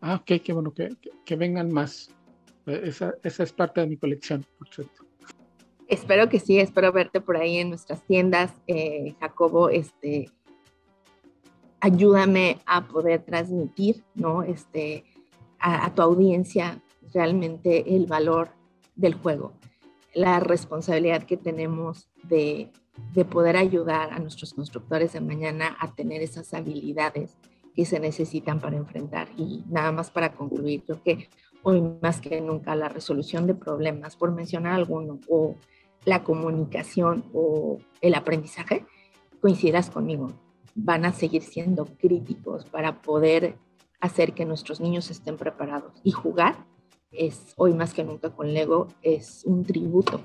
Ah, 0.00 0.16
ok, 0.16 0.40
qué 0.42 0.52
bueno, 0.52 0.72
que, 0.72 0.96
que, 1.24 1.36
vengan 1.36 1.72
más. 1.72 2.10
Esa, 2.66 3.14
esa, 3.22 3.42
es 3.42 3.52
parte 3.52 3.80
de 3.80 3.86
mi 3.88 3.96
colección, 3.96 4.44
por 4.58 4.68
cierto. 4.68 5.04
Espero 5.88 6.28
que 6.28 6.38
sí, 6.38 6.58
espero 6.58 6.92
verte 6.92 7.20
por 7.20 7.36
ahí 7.36 7.58
en 7.58 7.68
nuestras 7.68 8.02
tiendas, 8.02 8.52
eh, 8.66 9.14
Jacobo. 9.20 9.68
Este, 9.68 10.30
ayúdame 11.80 12.58
a 12.66 12.86
poder 12.86 13.22
transmitir, 13.22 14.04
¿no? 14.14 14.42
Este, 14.42 15.04
a, 15.58 15.86
a 15.86 15.94
tu 15.94 16.02
audiencia 16.02 16.80
realmente 17.12 17.94
el 17.94 18.06
valor 18.06 18.50
del 18.94 19.14
juego, 19.14 19.52
la 20.14 20.40
responsabilidad 20.40 21.24
que 21.24 21.36
tenemos 21.36 22.08
de, 22.24 22.70
poder 23.30 23.56
ayudar 23.56 24.12
a 24.12 24.18
nuestros 24.18 24.52
constructores 24.52 25.14
de 25.14 25.20
mañana 25.20 25.76
a 25.80 25.94
tener 25.94 26.22
esas 26.22 26.52
habilidades 26.52 27.38
que 27.74 27.86
se 27.86 27.98
necesitan 27.98 28.60
para 28.60 28.76
enfrentar. 28.76 29.28
Y 29.36 29.64
nada 29.68 29.92
más 29.92 30.10
para 30.10 30.32
concluir, 30.34 30.82
creo 30.84 31.02
que 31.02 31.30
hoy 31.62 31.82
más 32.02 32.20
que 32.20 32.40
nunca 32.40 32.76
la 32.76 32.88
resolución 32.88 33.46
de 33.46 33.54
problemas, 33.54 34.16
por 34.16 34.32
mencionar 34.32 34.74
alguno, 34.74 35.20
o 35.28 35.56
la 36.04 36.22
comunicación 36.22 37.24
o 37.32 37.78
el 38.00 38.14
aprendizaje, 38.14 38.84
coincidas 39.40 39.88
conmigo, 39.88 40.32
van 40.74 41.04
a 41.04 41.12
seguir 41.12 41.42
siendo 41.42 41.86
críticos 41.86 42.64
para 42.66 43.00
poder 43.00 43.56
hacer 44.00 44.32
que 44.34 44.44
nuestros 44.44 44.80
niños 44.80 45.10
estén 45.10 45.36
preparados 45.36 45.92
y 46.02 46.10
jugar 46.10 46.66
es 47.12 47.54
hoy 47.56 47.74
más 47.74 47.94
que 47.94 48.04
nunca 48.04 48.30
con 48.30 48.52
Lego, 48.52 48.88
es 49.02 49.42
un 49.44 49.64
tributo 49.64 50.24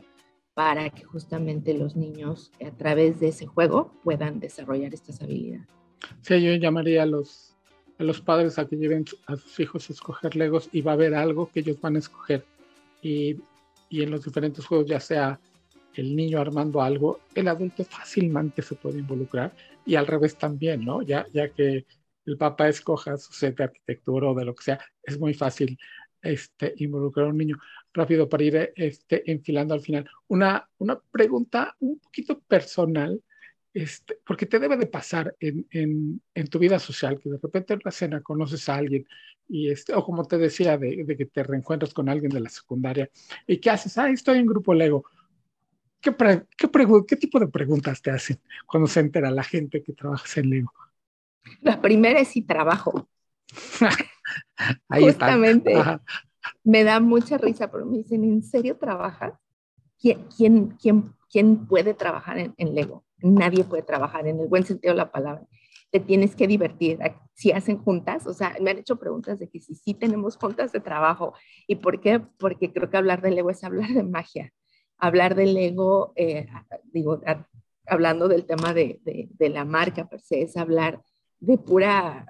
para 0.53 0.89
que 0.89 1.03
justamente 1.03 1.73
los 1.73 1.95
niños 1.95 2.51
a 2.65 2.71
través 2.71 3.19
de 3.19 3.27
ese 3.27 3.45
juego 3.45 3.93
puedan 4.03 4.39
desarrollar 4.39 4.93
estas 4.93 5.21
habilidades. 5.21 5.67
Sí, 6.21 6.41
yo 6.41 6.55
llamaría 6.55 7.03
a 7.03 7.05
los, 7.05 7.55
a 7.99 8.03
los 8.03 8.21
padres 8.21 8.57
a 8.57 8.67
que 8.67 8.75
lleven 8.75 9.05
a 9.27 9.35
sus 9.35 9.59
hijos 9.59 9.89
a 9.89 9.93
escoger 9.93 10.35
Legos 10.35 10.69
y 10.71 10.81
va 10.81 10.91
a 10.91 10.95
haber 10.95 11.13
algo 11.13 11.51
que 11.51 11.59
ellos 11.59 11.79
van 11.79 11.95
a 11.95 11.99
escoger. 11.99 12.43
Y, 13.01 13.37
y 13.89 14.01
en 14.01 14.11
los 14.11 14.23
diferentes 14.23 14.65
juegos, 14.65 14.87
ya 14.87 14.99
sea 14.99 15.39
el 15.93 16.15
niño 16.15 16.39
armando 16.39 16.81
algo, 16.81 17.19
el 17.35 17.47
adulto 17.47 17.83
fácilmente 17.83 18.61
se 18.61 18.75
puede 18.75 18.99
involucrar 18.99 19.53
y 19.85 19.95
al 19.95 20.07
revés 20.07 20.37
también, 20.37 20.85
¿no? 20.85 21.01
Ya, 21.01 21.27
ya 21.33 21.49
que 21.49 21.85
el 22.25 22.37
papá 22.37 22.67
escoja 22.67 23.17
su 23.17 23.33
set 23.33 23.57
de 23.57 23.63
arquitectura 23.65 24.29
o 24.29 24.35
de 24.35 24.45
lo 24.45 24.53
que 24.53 24.63
sea, 24.63 24.79
es 25.03 25.19
muy 25.19 25.33
fácil 25.33 25.77
este, 26.21 26.73
involucrar 26.77 27.27
a 27.27 27.29
un 27.29 27.37
niño. 27.37 27.57
Rápido 27.93 28.29
para 28.29 28.43
ir 28.43 28.73
este, 28.75 29.29
enfilando 29.29 29.73
al 29.73 29.81
final. 29.81 30.09
Una, 30.27 30.69
una 30.77 30.99
pregunta 30.99 31.75
un 31.79 31.99
poquito 31.99 32.39
personal, 32.39 33.21
este, 33.73 34.19
porque 34.25 34.45
te 34.45 34.59
debe 34.59 34.77
de 34.77 34.87
pasar 34.87 35.35
en, 35.39 35.67
en, 35.71 36.21
en, 36.33 36.47
tu 36.47 36.59
vida 36.59 36.79
social, 36.79 37.19
que 37.19 37.29
de 37.29 37.37
repente 37.37 37.73
en 37.73 37.81
la 37.83 37.91
cena 37.91 38.21
conoces 38.21 38.67
a 38.69 38.75
alguien, 38.75 39.05
y 39.47 39.69
este, 39.69 39.93
o 39.93 40.03
como 40.03 40.25
te 40.25 40.37
decía, 40.37 40.77
de, 40.77 41.03
de 41.03 41.17
que 41.17 41.25
te 41.25 41.43
reencuentras 41.43 41.93
con 41.93 42.09
alguien 42.09 42.31
de 42.31 42.39
la 42.39 42.49
secundaria, 42.49 43.09
y 43.45 43.57
¿qué 43.57 43.69
haces? 43.69 43.97
Ah, 43.97 44.09
estoy 44.09 44.39
en 44.39 44.47
grupo 44.47 44.73
Lego. 44.73 45.05
¿Qué, 46.01 46.15
qué, 46.15 46.69
¿Qué 47.07 47.15
tipo 47.15 47.39
de 47.39 47.47
preguntas 47.47 48.01
te 48.01 48.11
hacen 48.11 48.39
cuando 48.65 48.87
se 48.87 48.99
entera 48.99 49.31
la 49.31 49.43
gente 49.43 49.83
que 49.83 49.93
trabajas 49.93 50.37
en 50.37 50.49
Lego? 50.49 50.73
La 51.61 51.81
primera 51.81 52.19
es 52.19 52.29
si 52.29 52.41
trabajo. 52.41 53.09
Justamente. 54.89 55.73
Me 56.63 56.83
da 56.83 56.99
mucha 56.99 57.37
risa, 57.37 57.69
pero 57.71 57.85
me 57.85 57.97
dicen, 57.97 58.23
¿en 58.23 58.43
serio 58.43 58.77
trabajas? 58.77 59.33
¿Quién, 59.99 60.27
quién, 60.79 61.13
quién, 61.29 61.67
puede 61.67 61.93
trabajar 61.93 62.37
en, 62.37 62.75
Lego? 62.75 63.05
Nadie 63.17 63.63
puede 63.63 63.83
trabajar 63.83 64.27
en 64.27 64.39
el 64.39 64.47
buen 64.47 64.65
sentido 64.65 64.93
de 64.93 64.97
la 64.97 65.11
palabra. 65.11 65.45
Te 65.91 65.99
tienes 65.99 66.35
que 66.35 66.47
divertir. 66.47 66.99
Si 67.33 67.51
hacen 67.51 67.77
juntas, 67.77 68.27
o 68.27 68.33
sea, 68.33 68.55
me 68.61 68.71
han 68.71 68.77
hecho 68.77 68.97
preguntas 68.97 69.39
de 69.39 69.49
que 69.49 69.59
si 69.59 69.75
sí 69.75 69.93
tenemos 69.93 70.37
juntas 70.37 70.71
de 70.71 70.79
trabajo. 70.79 71.33
¿Y 71.67 71.77
por 71.77 71.99
qué? 71.99 72.19
Porque 72.19 72.71
creo 72.71 72.89
que 72.89 72.97
hablar 72.97 73.21
de 73.21 73.31
Lego 73.31 73.49
es 73.49 73.63
hablar 73.63 73.89
de 73.89 74.03
magia. 74.03 74.53
Hablar 74.97 75.35
de 75.35 75.47
Lego, 75.47 76.13
eh, 76.15 76.47
digo, 76.85 77.21
hablando 77.87 78.27
del 78.27 78.45
tema 78.45 78.73
de, 78.73 78.99
de, 79.03 79.29
de 79.31 79.49
la 79.49 79.65
marca 79.65 80.07
per 80.07 80.21
se, 80.21 80.41
es 80.41 80.57
hablar 80.57 81.01
de 81.39 81.57
pura 81.57 82.25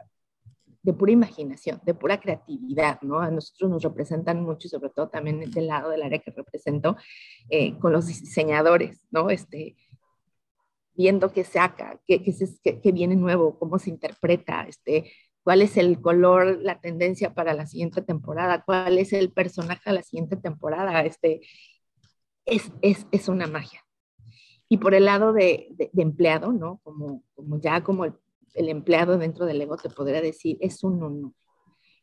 de 0.87 0.93
pura 0.93 1.11
imaginación, 1.11 1.81
de 1.83 1.93
pura 1.93 2.17
creatividad, 2.17 3.01
¿no? 3.01 3.19
A 3.19 3.29
nosotros 3.29 3.69
nos 3.69 3.83
representan 3.83 4.41
mucho 4.41 4.67
y 4.67 4.69
sobre 4.69 4.89
todo 4.89 5.09
también 5.09 5.41
del 5.51 5.67
lado 5.67 5.89
del 5.89 6.01
área 6.01 6.19
que 6.19 6.31
represento 6.31 6.95
eh, 7.49 7.77
con 7.79 7.91
los 7.91 8.07
diseñadores, 8.07 9.05
¿no? 9.11 9.29
Este, 9.29 9.75
viendo 10.95 11.33
qué 11.33 11.43
saca, 11.43 11.99
qué, 12.07 12.23
qué, 12.23 12.79
qué, 12.81 12.91
viene 12.93 13.17
nuevo, 13.17 13.59
cómo 13.59 13.79
se 13.79 13.89
interpreta, 13.89 14.61
este, 14.61 15.11
cuál 15.43 15.61
es 15.61 15.75
el 15.75 15.99
color, 15.99 16.57
la 16.61 16.79
tendencia 16.79 17.33
para 17.33 17.53
la 17.53 17.67
siguiente 17.67 18.01
temporada, 18.01 18.63
cuál 18.63 18.97
es 18.97 19.11
el 19.11 19.33
personaje 19.33 19.89
de 19.89 19.95
la 19.97 20.03
siguiente 20.03 20.37
temporada, 20.37 21.01
este, 21.01 21.41
es, 22.45 22.71
es, 22.81 23.07
es 23.11 23.27
una 23.27 23.47
magia. 23.47 23.83
Y 24.69 24.77
por 24.77 24.93
el 24.93 25.03
lado 25.03 25.33
de, 25.33 25.67
de, 25.71 25.89
de 25.91 26.01
empleado, 26.01 26.53
¿no? 26.53 26.79
Como, 26.81 27.25
como 27.35 27.59
ya 27.59 27.83
como 27.83 28.05
el 28.05 28.13
el 28.57 28.69
empleado 28.69 29.17
dentro 29.17 29.45
del 29.45 29.61
ego 29.61 29.77
te 29.77 29.89
podrá 29.89 30.19
decir, 30.19 30.57
es 30.59 30.83
un 30.83 31.01
honor. 31.03 31.31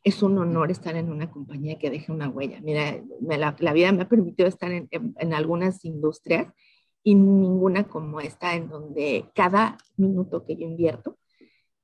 Es 0.03 0.21
un 0.23 0.37
honor 0.37 0.71
estar 0.71 0.95
en 0.95 1.11
una 1.11 1.29
compañía 1.31 1.77
que 1.79 1.89
deje 1.89 2.11
una 2.11 2.29
huella. 2.29 2.59
Mira, 2.61 3.03
la, 3.21 3.73
vida 3.73 3.91
me 3.91 4.03
ha 4.03 4.09
permitido 4.09 4.47
estar 4.47 4.71
en, 4.71 4.87
en, 4.91 5.33
algunas 5.33 5.83
industrias 5.83 6.53
y 7.03 7.15
ninguna 7.15 7.87
como 7.87 8.21
esta, 8.21 8.55
en 8.55 8.69
donde 8.69 9.29
cada 9.33 9.77
minuto 9.97 10.45
que 10.45 10.55
yo 10.55 10.65
invierto, 10.65 11.17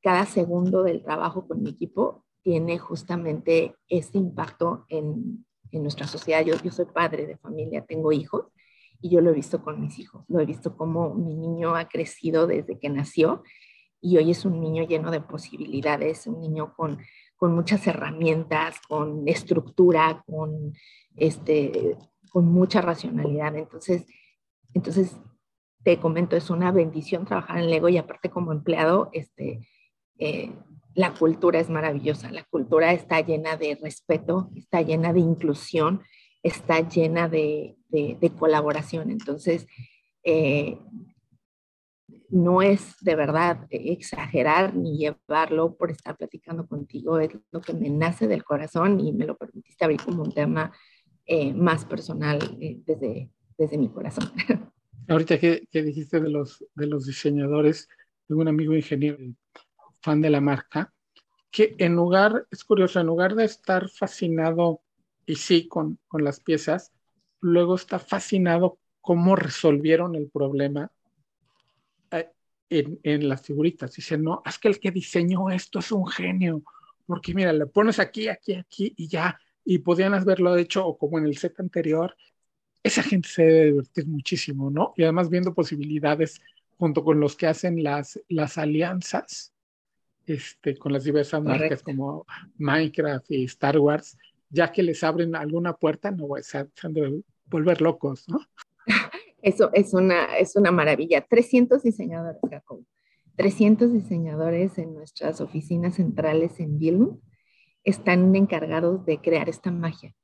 cada 0.01 0.25
segundo 0.25 0.83
del 0.83 1.03
trabajo 1.03 1.47
con 1.47 1.63
mi 1.63 1.71
equipo, 1.71 2.23
tiene 2.43 2.77
justamente 2.77 3.75
ese 3.87 4.19
impacto 4.19 4.85
en, 4.87 5.45
en 5.71 5.81
nuestra 5.81 6.07
sociedad. 6.07 6.45
Yo, 6.45 6.55
yo 6.63 6.71
soy 6.71 6.85
padre 6.85 7.25
de 7.25 7.37
familia, 7.37 7.85
tengo 7.85 8.11
hijos 8.11 8.45
y 9.01 9.09
yo 9.09 9.21
lo 9.21 9.31
he 9.31 9.33
visto 9.33 9.63
con 9.63 9.81
mis 9.81 9.97
hijos. 9.99 10.23
Lo 10.27 10.39
he 10.39 10.45
visto 10.45 10.77
como 10.77 11.15
mi 11.15 11.35
niño 11.35 11.75
ha 11.75 11.87
crecido 11.87 12.45
desde 12.45 12.79
que 12.79 12.89
nació 12.89 13.41
y 14.01 14.17
hoy 14.17 14.31
es 14.31 14.45
un 14.45 14.59
niño 14.59 14.83
lleno 14.83 15.11
de 15.11 15.21
posibilidades, 15.21 16.25
un 16.27 16.41
niño 16.41 16.73
con, 16.75 16.97
con 17.37 17.53
muchas 17.53 17.85
herramientas, 17.87 18.81
con 18.87 19.27
estructura, 19.27 20.23
con, 20.25 20.73
este, 21.15 21.97
con 22.31 22.45
mucha 22.45 22.81
racionalidad. 22.81 23.55
Entonces, 23.55 24.05
entonces, 24.73 25.17
te 25.83 25.97
comento, 25.99 26.35
es 26.35 26.49
una 26.49 26.71
bendición 26.71 27.25
trabajar 27.25 27.59
en 27.59 27.69
Lego 27.69 27.89
y 27.89 27.97
aparte 27.97 28.29
como 28.29 28.51
empleado, 28.51 29.09
este, 29.13 29.67
eh, 30.17 30.51
la 30.93 31.13
cultura 31.13 31.59
es 31.59 31.69
maravillosa, 31.69 32.31
la 32.31 32.43
cultura 32.43 32.93
está 32.93 33.21
llena 33.21 33.55
de 33.55 33.77
respeto, 33.81 34.49
está 34.55 34.81
llena 34.81 35.13
de 35.13 35.21
inclusión, 35.21 36.01
está 36.43 36.87
llena 36.87 37.29
de, 37.29 37.77
colaboración. 38.37 39.09
Entonces, 39.09 39.67
eh, 40.23 40.77
no 42.31 42.61
es 42.61 42.95
de 43.01 43.15
verdad 43.15 43.67
exagerar 43.69 44.75
ni 44.75 44.97
llevarlo 44.97 45.75
por 45.75 45.91
estar 45.91 46.17
platicando 46.17 46.65
contigo, 46.65 47.19
es 47.19 47.31
lo 47.51 47.61
que 47.61 47.73
me 47.73 47.89
nace 47.89 48.27
del 48.27 48.43
corazón 48.43 48.99
y 48.99 49.11
me 49.11 49.25
lo 49.25 49.37
permitiste 49.37 49.83
abrir 49.83 50.01
como 50.01 50.23
un 50.23 50.31
tema 50.31 50.71
eh, 51.25 51.53
más 51.53 51.85
personal 51.85 52.39
desde, 52.85 53.29
desde 53.57 53.77
mi 53.77 53.89
corazón. 53.89 54.31
Ahorita 55.07 55.37
que, 55.39 55.67
dijiste 55.71 56.21
de 56.21 56.29
los, 56.29 56.65
de 56.73 56.87
los 56.87 57.05
diseñadores, 57.05 57.89
tengo 58.27 58.41
un 58.41 58.47
amigo 58.47 58.73
ingeniero, 58.73 59.17
fan 60.01 60.21
de 60.21 60.29
la 60.29 60.39
marca, 60.39 60.93
que 61.51 61.75
en 61.79 61.95
lugar, 61.95 62.47
es 62.49 62.63
curioso, 62.63 63.01
en 63.01 63.07
lugar 63.07 63.35
de 63.35 63.43
estar 63.43 63.89
fascinado, 63.89 64.81
y 65.25 65.35
sí, 65.35 65.67
con, 65.67 65.99
con 66.07 66.23
las 66.23 66.39
piezas, 66.39 66.93
luego 67.41 67.75
está 67.75 67.99
fascinado 67.99 68.79
cómo 69.01 69.35
resolvieron 69.35 70.15
el 70.15 70.29
problema 70.29 70.85
eh, 70.85 71.00
en, 72.71 72.99
en, 73.03 73.29
las 73.29 73.41
figuritas. 73.43 73.93
Dice, 73.93 74.17
no, 74.17 74.41
es 74.45 74.57
que 74.57 74.69
el 74.69 74.79
que 74.79 74.91
diseñó 74.91 75.49
esto 75.51 75.79
es 75.79 75.91
un 75.91 76.07
genio, 76.07 76.63
porque 77.05 77.33
mira, 77.35 77.53
le 77.53 77.67
pones 77.67 77.99
aquí, 77.99 78.27
aquí, 78.27 78.55
aquí 78.55 78.93
y 78.97 79.07
ya, 79.07 79.39
y 79.63 79.79
podían 79.79 80.13
haberlo 80.13 80.57
hecho 80.57 80.87
o 80.87 80.97
como 80.97 81.19
en 81.19 81.25
el 81.25 81.37
set 81.37 81.59
anterior, 81.59 82.15
esa 82.81 83.03
gente 83.03 83.29
se 83.29 83.43
debe 83.43 83.65
divertir 83.65 84.07
muchísimo, 84.07 84.71
¿no? 84.71 84.93
Y 84.97 85.03
además 85.03 85.29
viendo 85.29 85.53
posibilidades 85.53 86.41
junto 86.77 87.03
con 87.03 87.19
los 87.19 87.35
que 87.35 87.45
hacen 87.45 87.83
las, 87.83 88.19
las 88.27 88.57
alianzas 88.57 89.53
este, 90.25 90.77
con 90.77 90.93
las 90.93 91.03
diversas 91.03 91.43
marcas 91.43 91.83
como 91.83 92.25
Minecraft 92.57 93.29
y 93.31 93.43
Star 93.45 93.77
Wars, 93.77 94.17
ya 94.49 94.71
que 94.71 94.81
les 94.81 95.03
abren 95.03 95.35
alguna 95.35 95.73
puerta, 95.73 96.09
no 96.11 96.27
se 96.41 96.57
han 96.57 96.93
de 96.93 97.21
volver 97.45 97.81
locos, 97.81 98.27
¿no? 98.29 98.39
Eso 99.41 99.69
es 99.73 99.93
una, 99.93 100.37
es 100.37 100.55
una 100.55 100.71
maravilla. 100.71 101.21
300 101.21 101.83
diseñadores, 101.83 102.41
Jacob. 102.49 102.83
300 103.35 103.91
diseñadores 103.93 104.77
en 104.77 104.93
nuestras 104.93 105.41
oficinas 105.41 105.95
centrales 105.95 106.59
en 106.59 106.77
Vilnius 106.77 107.17
están 107.83 108.35
encargados 108.35 109.05
de 109.05 109.19
crear 109.19 109.49
esta 109.49 109.71
magia 109.71 110.15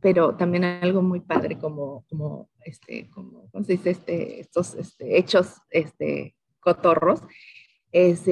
pero 0.00 0.36
también 0.36 0.64
algo 0.64 1.02
muy 1.02 1.20
padre 1.20 1.58
como, 1.58 2.04
como 2.08 2.50
este, 2.64 3.08
como, 3.10 3.50
¿cómo 3.50 3.64
se 3.64 3.72
dice? 3.72 3.90
Este, 3.90 4.40
estos 4.40 4.74
este, 4.74 5.18
hechos 5.18 5.56
este, 5.70 6.36
cotorros, 6.60 7.22
es 7.92 8.24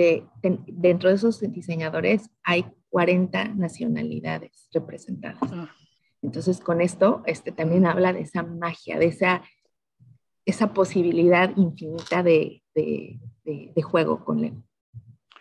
dentro 0.66 1.08
de 1.08 1.14
esos 1.16 1.40
diseñadores 1.40 2.28
hay 2.42 2.66
40 2.90 3.54
nacionalidades 3.54 4.68
representadas. 4.72 5.38
Ah. 5.52 5.70
Entonces, 6.22 6.60
con 6.60 6.80
esto 6.80 7.22
este, 7.26 7.50
también 7.50 7.86
habla 7.86 8.12
de 8.12 8.20
esa 8.20 8.42
magia, 8.42 8.98
de 8.98 9.06
esa, 9.06 9.42
esa 10.46 10.72
posibilidad 10.72 11.56
infinita 11.56 12.22
de, 12.22 12.62
de, 12.74 13.18
de, 13.44 13.82
juego 13.82 14.24
con 14.24 14.40
Lego. 14.40 14.62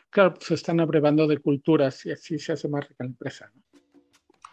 Claro, 0.09 0.33
pues, 0.33 0.47
se 0.47 0.53
están 0.53 0.79
abrevando 0.79 1.27
de 1.27 1.37
culturas 1.37 2.05
y 2.05 2.11
así 2.11 2.39
se 2.39 2.53
hace 2.53 2.67
más 2.67 2.87
rica 2.87 3.03
la 3.03 3.09
empresa. 3.09 3.51
¿no? 3.53 3.61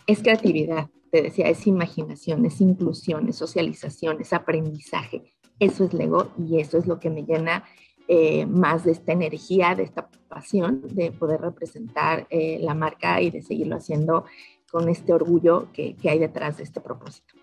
Es 0.06 0.22
creatividad, 0.22 0.88
te 1.10 1.22
decía, 1.22 1.48
es 1.48 1.66
imaginación, 1.66 2.44
es 2.46 2.60
inclusión, 2.60 3.28
es 3.28 3.36
socialización, 3.36 4.20
es 4.20 4.32
aprendizaje. 4.32 5.34
Eso 5.58 5.84
es 5.84 5.92
Lego 5.92 6.32
y 6.38 6.58
eso 6.58 6.78
es 6.78 6.86
lo 6.86 6.98
que 6.98 7.10
me 7.10 7.22
llena 7.22 7.64
eh, 8.08 8.46
más 8.46 8.84
de 8.84 8.92
esta 8.92 9.12
energía, 9.12 9.74
de 9.74 9.84
esta 9.84 10.08
pasión 10.28 10.82
de 10.88 11.12
poder 11.12 11.40
representar 11.42 12.26
eh, 12.30 12.58
la 12.60 12.74
marca 12.74 13.20
y 13.20 13.30
de 13.30 13.42
seguirlo 13.42 13.76
haciendo 13.76 14.24
con 14.70 14.88
este 14.88 15.12
orgullo 15.12 15.68
que, 15.72 15.94
que 15.94 16.10
hay 16.10 16.18
detrás 16.18 16.56
de 16.56 16.64
este 16.64 16.80
propósito. 16.80 17.39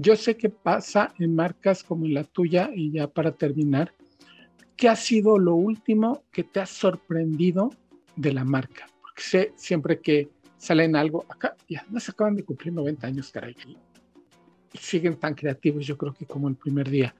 Yo 0.00 0.14
sé 0.14 0.36
que 0.36 0.48
pasa 0.48 1.12
en 1.18 1.34
marcas 1.34 1.82
como 1.82 2.06
la 2.06 2.22
tuya 2.22 2.70
y 2.72 2.92
ya 2.92 3.08
para 3.08 3.32
terminar, 3.32 3.92
¿qué 4.76 4.88
ha 4.88 4.94
sido 4.94 5.40
lo 5.40 5.56
último 5.56 6.22
que 6.30 6.44
te 6.44 6.60
ha 6.60 6.66
sorprendido 6.66 7.70
de 8.14 8.32
la 8.32 8.44
marca? 8.44 8.86
Porque 9.00 9.22
sé 9.22 9.52
siempre 9.56 9.98
que 9.98 10.28
salen 10.56 10.94
algo. 10.94 11.26
Acá 11.28 11.56
ya 11.68 11.84
no 11.90 11.98
se 11.98 12.12
acaban 12.12 12.36
de 12.36 12.44
cumplir 12.44 12.74
90 12.74 13.08
años, 13.08 13.32
caray. 13.32 13.56
Y, 13.66 13.76
siguen 14.78 15.16
tan 15.16 15.34
creativos, 15.34 15.84
yo 15.84 15.98
creo 15.98 16.14
que 16.14 16.26
como 16.26 16.46
el 16.46 16.54
primer 16.54 16.88
día. 16.88 17.12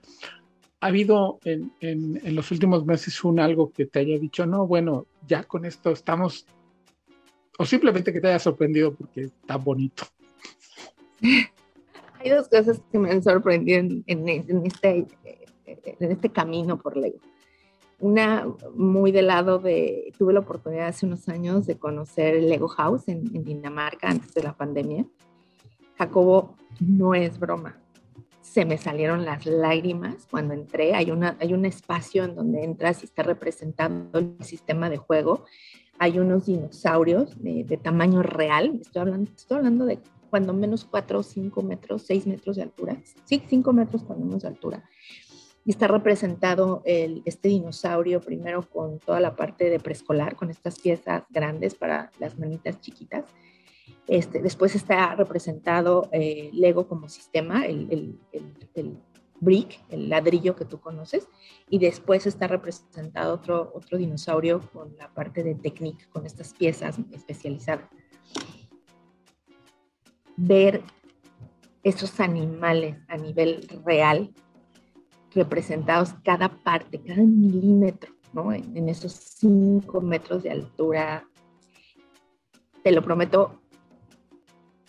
¿Ha 0.81 0.87
habido 0.87 1.41
en, 1.45 1.73
en, 1.81 2.21
en, 2.23 2.35
los 2.37 2.53
últimos 2.53 2.87
meses 2.87 3.25
un 3.25 3.41
algo 3.41 3.73
que 3.73 3.87
te 3.87 3.99
haya 3.99 4.17
dicho, 4.21 4.47
no, 4.47 4.69
bueno, 4.69 5.09
ya 5.27 5.43
con 5.43 5.65
esto 5.65 5.91
estamos, 5.91 6.47
o 7.59 7.67
simplemente 7.67 8.13
que 8.13 8.21
te 8.21 8.29
haya 8.29 8.39
sorprendido 8.39 8.95
porque 8.95 9.23
está 9.23 9.57
bonito? 9.57 10.05
Hay 12.21 12.31
dos 12.31 12.49
cosas 12.49 12.81
que 12.91 12.99
me 12.99 13.11
han 13.11 13.23
sorprendido 13.23 13.79
en, 13.79 14.05
en 14.07 14.67
este, 14.67 15.07
en 15.67 16.13
este 16.13 16.29
camino 16.31 16.79
por 16.79 16.97
Lego. 16.97 17.19
Una 18.01 18.47
muy 18.75 19.11
del 19.11 19.27
lado 19.27 19.59
de, 19.59 20.13
tuve 20.17 20.33
la 20.33 20.41
oportunidad 20.41 20.89
hace 20.89 21.07
unos 21.07 21.29
años 21.29 21.67
de 21.67 21.79
conocer 21.79 22.35
el 22.37 22.49
Lego 22.49 22.69
House 22.69 23.09
en, 23.09 23.25
Dinamarca 23.45 24.09
antes 24.09 24.33
de 24.35 24.43
la 24.43 24.57
pandemia. 24.57 25.05
Jacobo, 25.97 26.55
no 26.81 27.15
es 27.15 27.41
broma. 27.41 27.77
Se 28.41 28.65
me 28.65 28.79
salieron 28.79 29.25
las 29.25 29.47
lágrimas 29.47 30.29
cuando 30.31 30.55
entré. 30.55 30.95
Hay, 30.95 31.11
una, 31.11 31.37
hay 31.41 31.53
un 31.53 31.65
espacio 31.65 32.25
en 32.25 32.37
donde 32.37 32.63
entras 32.63 33.03
y 33.03 33.07
está 33.07 33.25
representando 33.25 34.21
el 34.21 34.37
sistema 34.45 34.89
de 34.89 34.97
juego. 34.97 35.45
Hay 35.99 36.21
unos 36.21 36.47
dinosaurios 36.47 37.37
de, 37.43 37.79
tamaño 37.83 38.23
real. 38.23 38.79
Estoy 38.81 39.03
hablando, 39.03 39.31
estoy 39.35 39.57
hablando 39.57 39.85
de 39.87 39.99
cuando 40.29 40.53
menos 40.53 40.85
4 40.85 41.19
o 41.19 41.23
5 41.23 41.63
metros, 41.63 42.03
6 42.03 42.27
metros 42.27 42.57
de 42.57 42.63
altura. 42.63 43.03
Sí, 43.25 43.43
5 43.47 43.73
metros 43.73 44.03
cuando 44.05 44.25
menos 44.25 44.43
de 44.43 44.49
altura 44.49 44.85
y 45.69 45.73
está 45.73 45.87
representado 45.87 46.81
el, 46.87 47.21
este 47.27 47.51
dinosaurio 47.51 48.23
primero 48.23 48.67
con 48.71 48.99
toda 49.01 49.21
la 49.21 49.37
parte 49.37 49.69
de 49.69 49.79
preescolar, 49.79 50.35
con 50.35 50.49
estas 50.49 50.79
piezas 50.79 51.25
grandes 51.29 51.75
para 51.75 52.11
las 52.19 52.39
manitas 52.39 52.81
chiquitas. 52.81 53.27
Este, 54.07 54.41
después 54.41 54.75
está 54.75 55.15
representado 55.15 56.09
eh, 56.11 56.49
Lego 56.55 56.89
como 56.89 57.11
sistema, 57.11 57.67
el, 57.67 58.19
brick, 59.41 59.79
el 59.91 60.09
ladrillo 60.09 60.57
que 60.57 60.65
tú 60.65 60.81
conoces, 60.81 61.29
y 61.69 61.79
después 61.79 62.27
está 62.27 62.47
representado 62.47 63.35
otro, 63.35 63.71
otro 63.75 63.99
dinosaurio 63.99 64.63
con 64.73 64.97
la 64.97 65.13
parte 65.13 65.43
de 65.43 65.55
Technique, 65.55 66.09
con 66.09 66.25
estas 66.25 66.55
piezas 66.55 66.99
especializadas. 67.13 67.91
Ver 70.41 70.83
esos 71.83 72.21
animales 72.21 72.97
a 73.09 73.17
nivel 73.17 73.67
real 73.85 74.33
representados 75.35 76.15
cada 76.25 76.49
parte, 76.49 77.01
cada 77.01 77.23
milímetro, 77.23 78.15
¿no? 78.33 78.53
En, 78.53 78.89
esos 78.89 79.13
cinco 79.13 80.01
metros 80.01 80.43
de 80.45 80.51
altura. 80.51 81.29
Te 82.83 82.93
lo 82.93 83.03
prometo, 83.03 83.61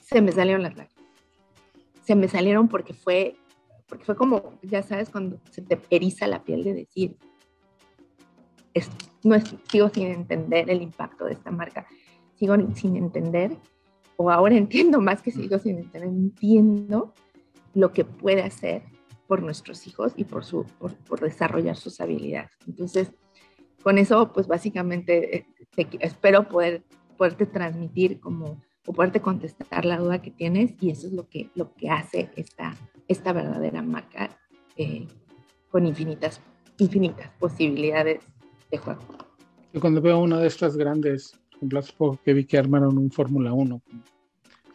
se 0.01 0.21
me 0.21 0.31
salieron 0.31 0.63
las 0.63 0.77
lágrimas. 0.77 1.03
Se 2.03 2.15
me 2.15 2.27
salieron 2.27 2.67
porque 2.67 2.93
fue, 2.93 3.35
porque 3.87 4.05
fue 4.05 4.15
como, 4.15 4.53
ya 4.61 4.81
sabes, 4.81 5.09
cuando 5.09 5.39
se 5.51 5.61
te 5.61 5.79
eriza 5.89 6.27
la 6.27 6.43
piel 6.43 6.63
de 6.63 6.73
decir, 6.73 7.17
no 9.23 9.35
sigo 9.69 9.89
sin 9.89 10.07
entender 10.07 10.69
el 10.69 10.81
impacto 10.81 11.25
de 11.25 11.33
esta 11.33 11.51
marca, 11.51 11.87
sigo 12.35 12.55
sin 12.75 12.95
entender, 12.95 13.57
o 14.21 14.29
ahora 14.29 14.57
entiendo 14.63 14.99
más 14.99 15.21
que 15.21 15.31
sigo 15.31 15.57
sin 15.59 15.77
entender, 15.77 16.09
entiendo 16.09 17.13
lo 17.73 17.93
que 17.93 18.03
puede 18.03 18.43
hacer 18.43 18.83
por 19.27 19.41
nuestros 19.41 19.87
hijos 19.87 20.11
y 20.17 20.25
por, 20.25 20.43
su, 20.43 20.65
por, 20.77 21.19
desarrollar 21.21 21.77
sus 21.77 22.01
habilidades. 22.01 22.51
Entonces, 22.67 23.11
con 23.81 23.97
eso, 23.97 24.33
pues 24.33 24.47
básicamente 24.47 25.37
eh, 25.37 25.45
espero 25.99 26.49
poder, 26.49 26.83
poderte 27.15 27.45
transmitir 27.45 28.19
como, 28.19 28.61
o 28.85 28.91
poderte 28.91 29.21
contestar 29.21 29.85
la 29.85 29.97
duda 29.97 30.21
que 30.21 30.31
tienes 30.31 30.73
y 30.81 30.89
eso 30.89 31.07
es 31.07 31.13
lo 31.13 31.29
que, 31.29 31.49
lo 31.55 31.73
que 31.75 31.89
hace 31.89 32.29
esta, 32.35 32.75
esta 33.07 33.31
verdadera 33.31 33.81
marca 33.83 34.37
eh, 34.75 35.07
con 35.69 35.85
infinitas, 35.85 36.41
infinitas 36.77 37.31
posibilidades 37.39 38.21
de 38.69 38.77
juego. 38.79 39.01
Yo 39.71 39.79
cuando 39.79 40.01
veo 40.01 40.19
una 40.19 40.39
de 40.39 40.47
estas 40.47 40.75
grandes, 40.75 41.39
ejemplo, 41.67 42.19
que 42.23 42.33
vi 42.33 42.45
que 42.45 42.57
armaron 42.57 42.97
un 42.97 43.11
Fórmula 43.11 43.53
1 43.53 43.81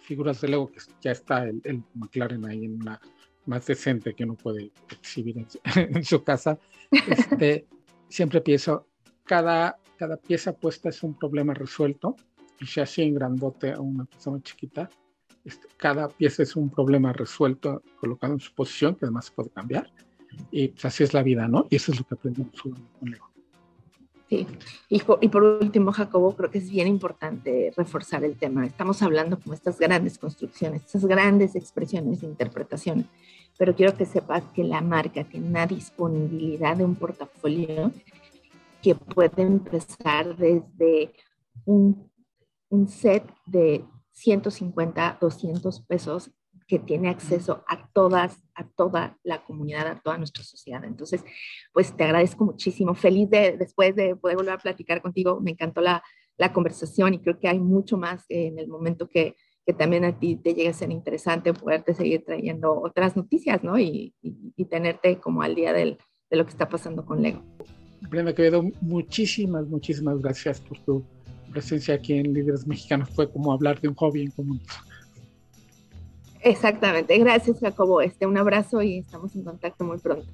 figuras 0.05 0.41
de 0.41 0.49
Lego, 0.49 0.71
que 0.71 0.81
ya 1.01 1.13
está 1.13 1.45
el, 1.45 1.83
McLaren 1.95 2.45
ahí 2.45 2.65
en 2.65 2.81
una 2.81 3.01
más 3.47 3.67
decente 3.67 4.15
que 4.15 4.25
uno 4.25 4.35
puede 4.35 4.71
exhibir 4.91 5.47
en, 5.77 6.05
su 6.05 6.23
casa, 6.25 6.59
este, 6.91 7.67
siempre 8.09 8.41
pienso, 8.41 8.87
cada, 9.25 9.79
cada 9.99 10.17
pieza 10.17 10.53
puesta 10.53 10.89
es 10.89 11.03
un 11.03 11.15
problema 11.15 11.53
resuelto, 11.55 12.17
y 12.61 12.67
si 12.67 12.81
así 12.81 13.03
en 13.03 13.15
grandote 13.15 13.73
a 13.73 13.81
una 13.81 14.05
persona 14.05 14.41
chiquita, 14.43 14.89
este, 15.45 15.67
cada 15.77 16.09
pieza 16.09 16.43
es 16.43 16.57
un 16.57 16.71
problema 16.71 17.13
resuelto, 17.13 17.83
colocado 17.99 18.35
en 18.35 18.41
su 18.41 18.55
posición, 18.55 18.95
que 18.95 19.07
además 19.07 19.27
se 19.27 19.33
puede 19.33 19.51
cambiar, 19.51 19.91
y 20.51 20.69
pues, 20.69 20.85
así 20.85 21.05
es 21.05 21.13
la 21.13 21.23
vida, 21.23 21.49
¿no? 21.49 21.67
Y 21.71 21.77
eso 21.77 21.93
es 21.93 21.99
lo 21.99 22.05
que 22.07 22.15
aprendemos 22.15 22.61
con 22.63 23.11
Lego. 23.11 23.34
Sí, 24.29 24.47
y, 24.89 25.01
por 25.01 25.43
último, 25.43 25.93
Jacobo, 25.93 26.35
creo 26.35 26.51
que 26.51 26.59
es 26.59 26.71
bien 26.71 26.89
importante 26.89 27.73
reforzar 27.77 28.25
el 28.25 28.37
tema. 28.37 28.65
Estamos 28.65 29.03
hablando 29.03 29.39
como 29.39 29.55
estas 29.55 29.79
grandes 29.79 30.17
construcciones, 30.17 30.83
estas 30.83 31.05
grandes 31.05 31.55
expresiones 31.55 32.23
de 32.23 32.29
interpretación, 32.29 33.07
pero 33.59 33.75
quiero 33.75 33.95
que 33.97 34.07
sepas 34.07 34.43
que 34.55 34.65
la 34.65 34.81
marca 34.81 35.25
tiene 35.25 35.49
una 35.49 35.67
disponibilidad 35.67 36.77
de 36.77 36.85
un 36.85 36.95
portafolio 36.95 37.93
que 38.83 38.95
puede 38.95 39.43
empezar 39.43 40.37
desde 40.37 41.13
un, 41.67 42.11
un 42.71 42.89
set 42.89 43.25
de 43.47 43.85
150, 44.13 45.19
200 45.21 45.81
pesos 45.83 46.31
que 46.67 46.79
tiene 46.79 47.09
acceso 47.09 47.65
a 47.69 47.89
todas, 47.93 48.43
a 48.55 48.67
toda 48.67 49.19
la 49.23 49.45
comunidad, 49.45 49.87
a 49.87 50.01
toda 50.01 50.19
nuestra 50.19 50.43
sociedad. 50.43 50.85
Entonces, 50.85 51.25
pues 51.73 51.97
te 51.97 52.05
agradezco 52.05 52.45
muchísimo. 52.45 52.95
Feliz 52.95 53.29
de 53.31 53.57
después 53.57 53.95
de 53.95 54.17
poder 54.17 54.37
volver 54.37 54.55
a 54.55 54.59
platicar 54.59 55.03
contigo. 55.03 55.41
Me 55.41 55.53
encantó 55.53 55.81
la, 55.81 56.03
la 56.37 56.53
conversación 56.53 57.15
y 57.15 57.21
creo 57.21 57.39
que 57.39 57.49
hay 57.49 57.59
mucho 57.59 57.97
más 57.97 58.25
en 58.29 58.59
el 58.59 58.69
momento 58.69 59.09
que, 59.09 59.37
que 59.67 59.73
también 59.73 60.05
a 60.05 60.19
ti 60.19 60.37
te 60.37 60.55
llegue 60.55 60.69
a 60.69 60.75
ser 60.75 60.91
interesante 60.91 61.53
poderte 61.55 61.95
seguir 61.95 62.25
trayendo 62.25 62.81
otras 62.81 63.17
noticias, 63.17 63.63
¿no? 63.63 63.79
Y, 63.79 64.15
y, 64.23 64.65
tenerte 64.67 65.19
como 65.19 65.43
al 65.43 65.55
día 65.55 65.73
del, 65.73 65.99
de 66.31 66.37
lo 66.37 66.45
que 66.45 66.51
está 66.51 66.69
pasando 66.69 67.05
con 67.05 67.23
Lego. 67.23 67.43
Brenda 68.11 68.35
Quevedo, 68.35 68.63
muchísimas, 68.81 69.67
muchísimas 69.67 70.19
gracias 70.21 70.61
por 70.61 70.79
tu 70.81 71.05
presencia 71.51 71.95
aquí 71.95 72.15
en 72.15 72.35
Líderes 72.35 72.67
Mexicanos. 72.67 73.09
Fue 73.11 73.31
como 73.31 73.53
hablar 73.53 73.81
de 73.81 73.89
un 73.89 73.95
hobby 73.95 74.23
en 74.23 74.31
común. 74.33 74.61
Exactamente. 76.45 77.19
Gracias, 77.19 77.59
Jacobo. 77.59 78.03
Este, 78.03 78.27
un 78.27 78.37
abrazo 78.37 78.83
y 78.83 78.99
estamos 78.99 79.35
en 79.35 79.45
contacto 79.45 79.83
muy 79.83 79.99
pronto. 79.99 80.31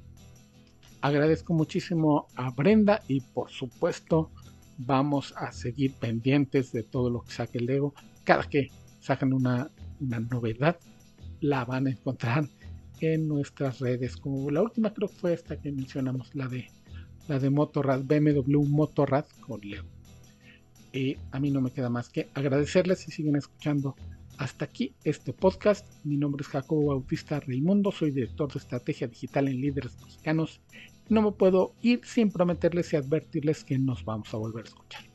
Agradezco 1.00 1.54
muchísimo 1.54 2.26
a 2.34 2.50
Brenda 2.50 3.00
y 3.06 3.20
por 3.20 3.48
supuesto 3.48 4.32
vamos 4.76 5.32
a 5.36 5.52
seguir 5.52 5.94
pendientes 5.94 6.72
de 6.72 6.82
todo 6.82 7.10
lo 7.10 7.22
que 7.22 7.30
saque 7.30 7.60
Lego. 7.60 7.94
Cada 8.24 8.42
que 8.42 8.70
sacan 8.98 9.32
una, 9.32 9.70
una 10.00 10.18
novedad, 10.18 10.78
la 11.40 11.64
van 11.64 11.86
a 11.86 11.90
encontrar 11.90 12.44
en 13.00 13.28
nuestras 13.28 13.78
redes. 13.78 14.16
Como 14.16 14.50
la 14.50 14.62
última 14.62 14.92
creo 14.92 15.08
que 15.08 15.14
fue 15.14 15.32
esta 15.32 15.60
que 15.60 15.70
mencionamos, 15.70 16.34
la 16.34 16.48
de 16.48 16.66
la 17.28 17.38
de 17.38 17.50
Motorrad, 17.50 18.02
BMW 18.02 18.64
Motorrad 18.66 19.26
con 19.46 19.60
Lego. 19.60 19.88
Y 20.92 21.16
a 21.30 21.38
mí 21.38 21.52
no 21.52 21.60
me 21.60 21.70
queda 21.70 21.88
más 21.88 22.08
que 22.08 22.28
agradecerles 22.34 22.98
si 22.98 23.12
siguen 23.12 23.36
escuchando 23.36 23.94
hasta 24.40 24.64
aquí 24.64 24.94
este 25.04 25.34
podcast. 25.34 25.86
Mi 26.02 26.16
nombre 26.16 26.40
es 26.42 26.48
Jacobo 26.48 26.86
Bautista 26.86 27.40
Raimundo, 27.40 27.92
soy 27.92 28.10
director 28.10 28.50
de 28.50 28.58
estrategia 28.58 29.06
digital 29.06 29.48
en 29.48 29.60
Líderes 29.60 30.00
Mexicanos. 30.02 30.62
No 31.10 31.20
me 31.20 31.32
puedo 31.32 31.74
ir 31.82 32.00
sin 32.04 32.30
prometerles 32.32 32.92
y 32.92 32.96
advertirles 32.96 33.64
que 33.64 33.78
nos 33.78 34.02
vamos 34.02 34.32
a 34.32 34.38
volver 34.38 34.64
a 34.64 34.68
escuchar. 34.68 35.09